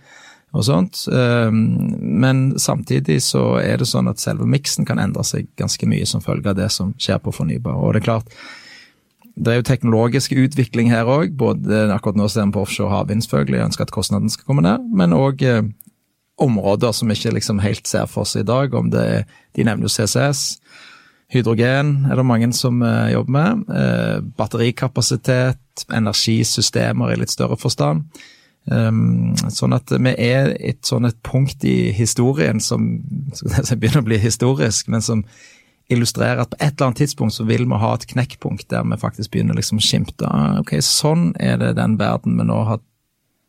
og 0.56 0.64
sånt. 0.64 1.02
Ehm, 1.12 1.60
men 2.00 2.46
samtidig 2.60 3.20
så 3.24 3.58
er 3.60 3.80
det 3.80 3.88
sånn 3.90 4.08
at 4.08 4.22
selve 4.22 4.48
miksen 4.48 4.88
kan 4.88 5.00
endre 5.00 5.24
seg 5.26 5.48
ganske 5.60 5.88
mye 5.88 6.06
som 6.08 6.24
følge 6.24 6.52
av 6.52 6.58
det 6.60 6.70
som 6.72 6.94
skjer 7.00 7.20
på 7.24 7.34
fornybar. 7.36 7.76
Og 7.76 7.94
det 7.94 8.02
er 8.02 8.08
klart, 8.08 8.38
det 9.38 9.52
er 9.52 9.60
jo 9.60 9.68
teknologisk 9.68 10.32
utvikling 10.34 10.90
her 10.90 11.08
òg. 11.08 11.36
Akkurat 11.94 12.18
nå 12.18 12.28
ser 12.28 12.48
vi 12.48 12.56
på 12.56 12.64
offshore 12.64 12.94
havvind, 12.94 13.22
selvfølgelig. 13.24 13.60
Jeg 13.60 13.70
ønsker 13.70 13.86
at 13.86 13.94
kostnaden 13.94 14.32
skal 14.32 14.48
komme 14.48 14.64
ned. 14.66 14.88
Men 14.98 15.14
òg 15.14 15.44
eh, 15.46 15.62
områder 16.42 16.92
som 16.92 17.10
vi 17.10 17.18
ikke 17.18 17.36
liksom 17.36 17.60
helt 17.62 17.86
ser 17.86 18.08
for 18.10 18.24
oss 18.26 18.36
i 18.38 18.46
dag. 18.46 18.74
om 18.74 18.90
det 18.90 19.04
er, 19.04 19.24
De 19.54 19.64
nevner 19.64 19.86
jo 19.86 19.94
CCS. 19.94 20.58
Hydrogen 21.28 22.06
er 22.08 22.16
det 22.16 22.24
mange 22.24 22.48
som 22.56 22.80
uh, 22.80 23.10
jobber 23.12 23.34
med. 23.34 23.68
Uh, 23.68 24.24
batterikapasitet, 24.38 25.84
energisystemer 25.92 27.12
i 27.12 27.18
litt 27.20 27.34
større 27.34 27.58
forstand. 27.60 28.08
Um, 28.68 29.36
sånn 29.52 29.76
at 29.76 29.92
vi 29.92 30.12
er 30.12 30.50
et 30.56 30.82
sånn 30.84 31.08
et 31.08 31.16
punkt 31.24 31.64
i 31.64 31.90
historien 31.96 32.60
som, 32.60 32.98
som 33.38 33.78
begynner 33.80 34.02
å 34.02 34.08
bli 34.08 34.18
historisk, 34.20 34.88
men 34.92 35.04
som 35.04 35.24
illustrerer 35.88 36.42
at 36.42 36.52
på 36.52 36.58
et 36.60 36.74
eller 36.74 36.90
annet 36.90 37.00
tidspunkt 37.00 37.36
så 37.36 37.46
vil 37.48 37.64
vi 37.68 37.80
ha 37.80 37.92
et 37.96 38.08
knekkpunkt 38.10 38.68
der 38.72 38.84
vi 38.84 38.98
faktisk 39.00 39.32
begynner 39.32 39.56
liksom 39.56 39.80
å 39.80 39.84
skimte 39.84 40.28
ah, 40.28 40.58
ok, 40.60 40.74
sånn 40.84 41.30
er 41.40 41.56
det 41.62 41.70
den 41.78 41.96
verden 42.00 42.36
vi 42.36 42.44
nå 42.44 42.58
har 42.68 42.82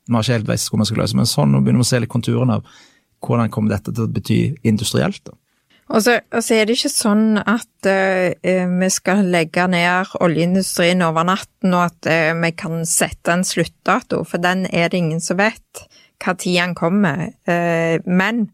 Vi 0.08 0.16
har 0.16 0.24
ikke 0.24 0.38
helt 0.38 0.48
visst 0.50 0.72
hvor 0.72 0.80
vi 0.82 0.88
skal 0.90 1.04
løse, 1.04 1.18
men 1.20 1.28
sånn, 1.30 1.52
nå 1.54 1.60
begynner 1.62 1.84
vi 1.84 1.86
å 1.86 1.90
se 1.92 2.00
litt 2.02 2.10
konturene 2.10 2.56
av 2.58 2.78
hvordan 3.22 3.52
kommer 3.54 3.76
dette 3.76 3.92
til 3.94 4.08
å 4.08 4.10
bety 4.10 4.40
industrielt. 4.66 5.20
da. 5.28 5.36
Og 5.90 6.04
så, 6.06 6.20
og 6.30 6.44
så, 6.46 6.54
er 6.56 6.68
det 6.68 6.76
ikke 6.78 6.92
sånn 6.94 7.40
at 7.42 7.90
uh, 7.90 8.74
vi 8.80 8.90
skal 8.94 9.24
legge 9.34 9.66
ned 9.72 10.12
oljeindustrien 10.22 11.02
over 11.06 11.26
natten, 11.32 11.74
og 11.74 11.88
at 11.88 12.10
uh, 12.10 12.34
vi 12.44 12.52
kan 12.58 12.84
sette 12.86 13.34
en 13.34 13.46
sluttdato, 13.48 14.22
for 14.28 14.42
den 14.44 14.68
er 14.70 14.92
det 14.92 15.02
ingen 15.02 15.24
som 15.24 15.40
vet 15.42 15.88
hva 16.20 16.36
tid 16.38 16.60
den 16.60 16.76
kommer. 16.78 17.32
Uh, 17.50 17.98
men 18.06 18.50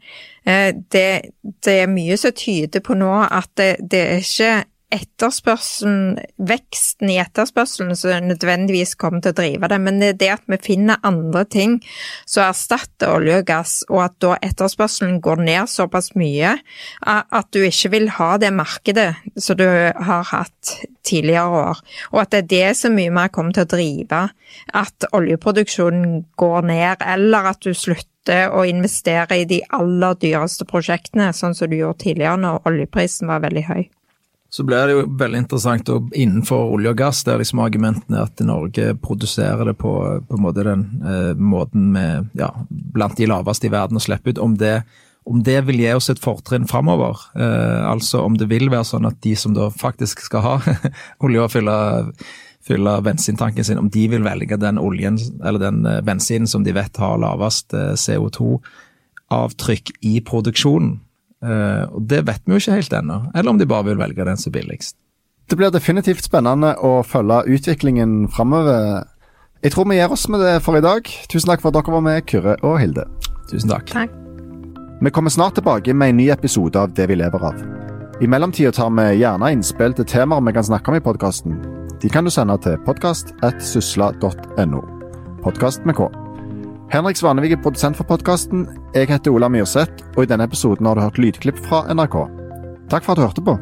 det, 0.45 1.33
det, 1.65 1.73
er 1.73 1.87
mye 1.89 2.13
som 2.21 2.35
tyder 2.37 2.83
på 2.85 2.93
nå 2.93 3.09
at 3.25 3.49
det, 3.57 3.71
det 3.81 4.01
er 4.05 4.19
ikke 4.21 4.49
etterspørselen, 4.95 6.19
veksten 6.47 7.11
i 7.11 7.17
etterspørselen 7.19 7.95
som 7.99 8.29
nødvendigvis 8.29 8.95
kommer 8.99 9.23
til 9.23 9.33
å 9.33 9.37
drive 9.39 9.69
det, 9.71 9.79
men 9.83 9.99
det 10.01 10.09
er 10.13 10.19
det 10.21 10.31
at 10.37 10.45
vi 10.51 10.59
finner 10.63 11.01
andre 11.05 11.43
ting 11.51 11.77
som 12.23 12.45
erstatter 12.47 13.11
olje 13.11 13.41
og 13.41 13.47
gass, 13.49 13.75
og 13.91 14.03
at 14.05 14.15
da 14.23 14.37
etterspørselen 14.45 15.19
går 15.25 15.43
ned 15.45 15.71
såpass 15.71 16.13
mye 16.19 16.55
at 17.05 17.51
du 17.55 17.61
ikke 17.65 17.91
vil 17.95 18.09
ha 18.17 18.31
det 18.41 18.53
markedet 18.55 19.11
som 19.35 19.59
du 19.59 19.65
har 19.67 20.27
hatt 20.31 20.75
tidligere 21.05 21.61
år, 21.69 21.83
og 22.13 22.21
at 22.23 22.33
det 22.33 22.41
er 22.43 22.51
det 22.55 22.77
som 22.79 22.95
mye 22.97 23.13
mer 23.13 23.33
kommer 23.33 23.55
til 23.55 23.67
å 23.67 23.73
drive 23.75 24.21
at 24.73 25.07
oljeproduksjonen 25.13 26.23
går 26.39 26.69
ned, 26.71 27.03
eller 27.05 27.51
at 27.51 27.61
du 27.65 27.75
slutter 27.75 28.49
å 28.55 28.63
investere 28.65 29.37
i 29.37 29.45
de 29.49 29.59
aller 29.75 30.15
dyreste 30.23 30.65
prosjektene, 30.69 31.29
sånn 31.35 31.53
som 31.57 31.69
du 31.69 31.77
gjorde 31.77 32.07
tidligere 32.07 32.39
når 32.41 32.65
oljeprisen 32.71 33.29
var 33.29 33.43
veldig 33.45 33.67
høy 33.69 33.83
så 34.55 34.63
blir 34.63 34.87
det 34.87 34.93
jo 34.95 35.01
veldig 35.19 35.39
interessant 35.41 35.89
og 35.91 36.13
innenfor 36.15 36.69
olje 36.77 36.93
og 36.93 36.99
gass. 37.01 37.25
Det 37.27 37.33
er 37.33 37.41
liksom 37.41 37.59
argumentene 37.59 38.21
at 38.23 38.39
Norge 38.47 38.93
produserer 39.03 39.67
det 39.67 39.73
på, 39.81 39.91
på 40.29 40.37
en 40.37 40.43
måte 40.45 40.63
den 40.63 40.85
eh, 41.03 41.33
måten 41.35 41.89
med 41.91 42.29
ja, 42.39 42.53
blant 42.69 43.17
de 43.19 43.27
laveste 43.27 43.67
i 43.67 43.73
verden 43.73 43.99
å 43.99 44.03
slippe 44.05 44.31
ut. 44.31 44.39
Om 44.39 44.55
det, 44.61 44.77
om 45.27 45.41
det 45.43 45.57
vil 45.67 45.81
gi 45.83 45.91
oss 45.97 46.07
et 46.13 46.23
fortrinn 46.23 46.69
framover. 46.71 47.19
Eh, 47.35 47.83
altså 47.83 48.23
om 48.23 48.37
det 48.39 48.47
vil 48.53 48.71
være 48.71 48.87
sånn 48.87 49.09
at 49.09 49.19
de 49.27 49.35
som 49.35 49.57
da 49.57 49.67
faktisk 49.75 50.23
skal 50.23 50.45
ha 50.45 50.55
olje 51.27 51.43
og 51.43 51.51
fylle, 51.51 51.75
fylle 52.63 52.95
bensintanken 53.03 53.67
sin, 53.67 53.81
om 53.81 53.91
de 53.91 54.07
vil 54.13 54.23
velge 54.23 54.55
den 54.61 54.79
oljen 54.79 55.19
eller 55.43 55.59
den 55.67 55.83
eh, 55.83 55.99
bensinen 56.07 56.47
som 56.47 56.63
de 56.63 56.77
vet 56.79 57.03
har 57.03 57.19
lavest 57.19 57.75
eh, 57.75 57.91
CO2-avtrykk 57.99 59.97
i 59.99 60.21
produksjonen. 60.23 61.01
Uh, 61.43 61.83
og 61.91 62.07
Det 62.09 62.23
vet 62.27 62.41
vi 62.45 62.55
jo 62.55 62.61
ikke 62.61 62.77
helt 62.79 62.93
ennå, 62.93 63.19
eller 63.35 63.51
om 63.51 63.59
de 63.59 63.67
bare 63.69 63.89
vil 63.89 63.99
velge 63.99 64.25
den 64.25 64.37
som 64.37 64.53
billigst. 64.53 64.95
Det 65.49 65.57
blir 65.59 65.69
definitivt 65.69 66.25
spennende 66.25 66.73
å 66.81 67.03
følge 67.05 67.43
utviklingen 67.53 68.27
framover. 68.33 69.05
Jeg 69.61 69.71
tror 69.75 69.85
vi 69.89 69.99
gir 69.99 70.11
oss 70.11 70.27
med 70.29 70.41
det 70.41 70.61
for 70.65 70.77
i 70.77 70.81
dag. 70.81 71.05
Tusen 71.29 71.49
takk 71.51 71.61
for 71.61 71.69
at 71.69 71.77
dere 71.77 71.93
var 71.93 72.05
med, 72.05 72.25
Kyrre 72.29 72.55
og 72.65 72.79
Hilde. 72.81 73.05
Tusen 73.51 73.69
takk. 73.69 73.91
takk. 73.93 74.09
Vi 75.01 75.11
kommer 75.11 75.29
snart 75.29 75.53
tilbake 75.59 75.93
med 75.93 76.09
en 76.09 76.17
ny 76.17 76.29
episode 76.33 76.79
av 76.79 76.93
Det 76.93 77.07
vi 77.09 77.15
lever 77.19 77.45
av. 77.45 77.55
I 78.21 78.27
mellomtida 78.27 78.71
tar 78.71 78.89
vi 78.95 79.19
gjerne 79.19 79.51
innspill 79.51 79.93
til 79.93 80.05
temaer 80.07 80.41
vi 80.47 80.53
kan 80.55 80.63
snakke 80.63 80.89
om 80.91 80.97
i 80.97 81.03
podkasten. 81.03 81.59
De 82.01 82.09
kan 82.09 82.23
du 82.25 82.31
sende 82.31 82.57
til 82.63 82.77
podkast.sysla.no. 82.87 84.81
Podkast 85.43 85.85
med 85.85 85.95
K. 85.95 86.24
Henrik 86.93 87.17
Svanevik 87.17 87.51
er 87.51 87.61
produsent 87.61 87.97
for 87.97 88.05
podkasten. 88.05 88.67
Jeg 88.93 89.09
heter 89.09 89.33
Ola 89.33 89.47
Myrseth, 89.49 90.05
og 90.15 90.23
i 90.23 90.27
denne 90.29 90.45
episoden 90.45 90.85
har 90.85 90.93
du 90.95 91.01
hørt 91.01 91.17
lydklipp 91.17 91.57
fra 91.65 91.81
NRK. 91.89 92.17
Takk 92.93 93.03
for 93.03 93.15
at 93.15 93.17
du 93.17 93.25
hørte 93.25 93.41
på. 93.41 93.55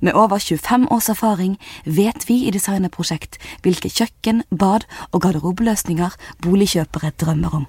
Med 0.00 0.14
over 0.14 0.38
25 0.38 0.86
års 0.94 1.08
erfaring 1.08 1.58
vet 1.84 2.28
vi 2.28 2.44
i 2.46 2.54
Designerprosjekt 2.54 3.40
hvilke 3.66 3.90
kjøkken, 3.90 4.44
bad 4.54 4.86
og 5.10 5.26
garderobeløsninger 5.26 6.14
boligkjøpere 6.46 7.10
drømmer 7.18 7.60
om. 7.62 7.66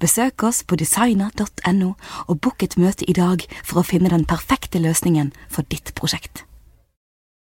Besøk 0.00 0.42
oss 0.44 0.62
på 0.62 0.76
designer.no 0.76 1.92
og 2.26 2.40
book 2.40 2.62
et 2.62 2.76
møte 2.76 3.08
i 3.08 3.16
dag 3.16 3.46
for 3.62 3.80
å 3.80 3.86
finne 3.86 4.12
den 4.12 4.26
perfekte 4.28 4.82
løsningen 4.82 5.32
for 5.48 5.64
ditt 5.72 5.94
prosjekt. 5.96 6.44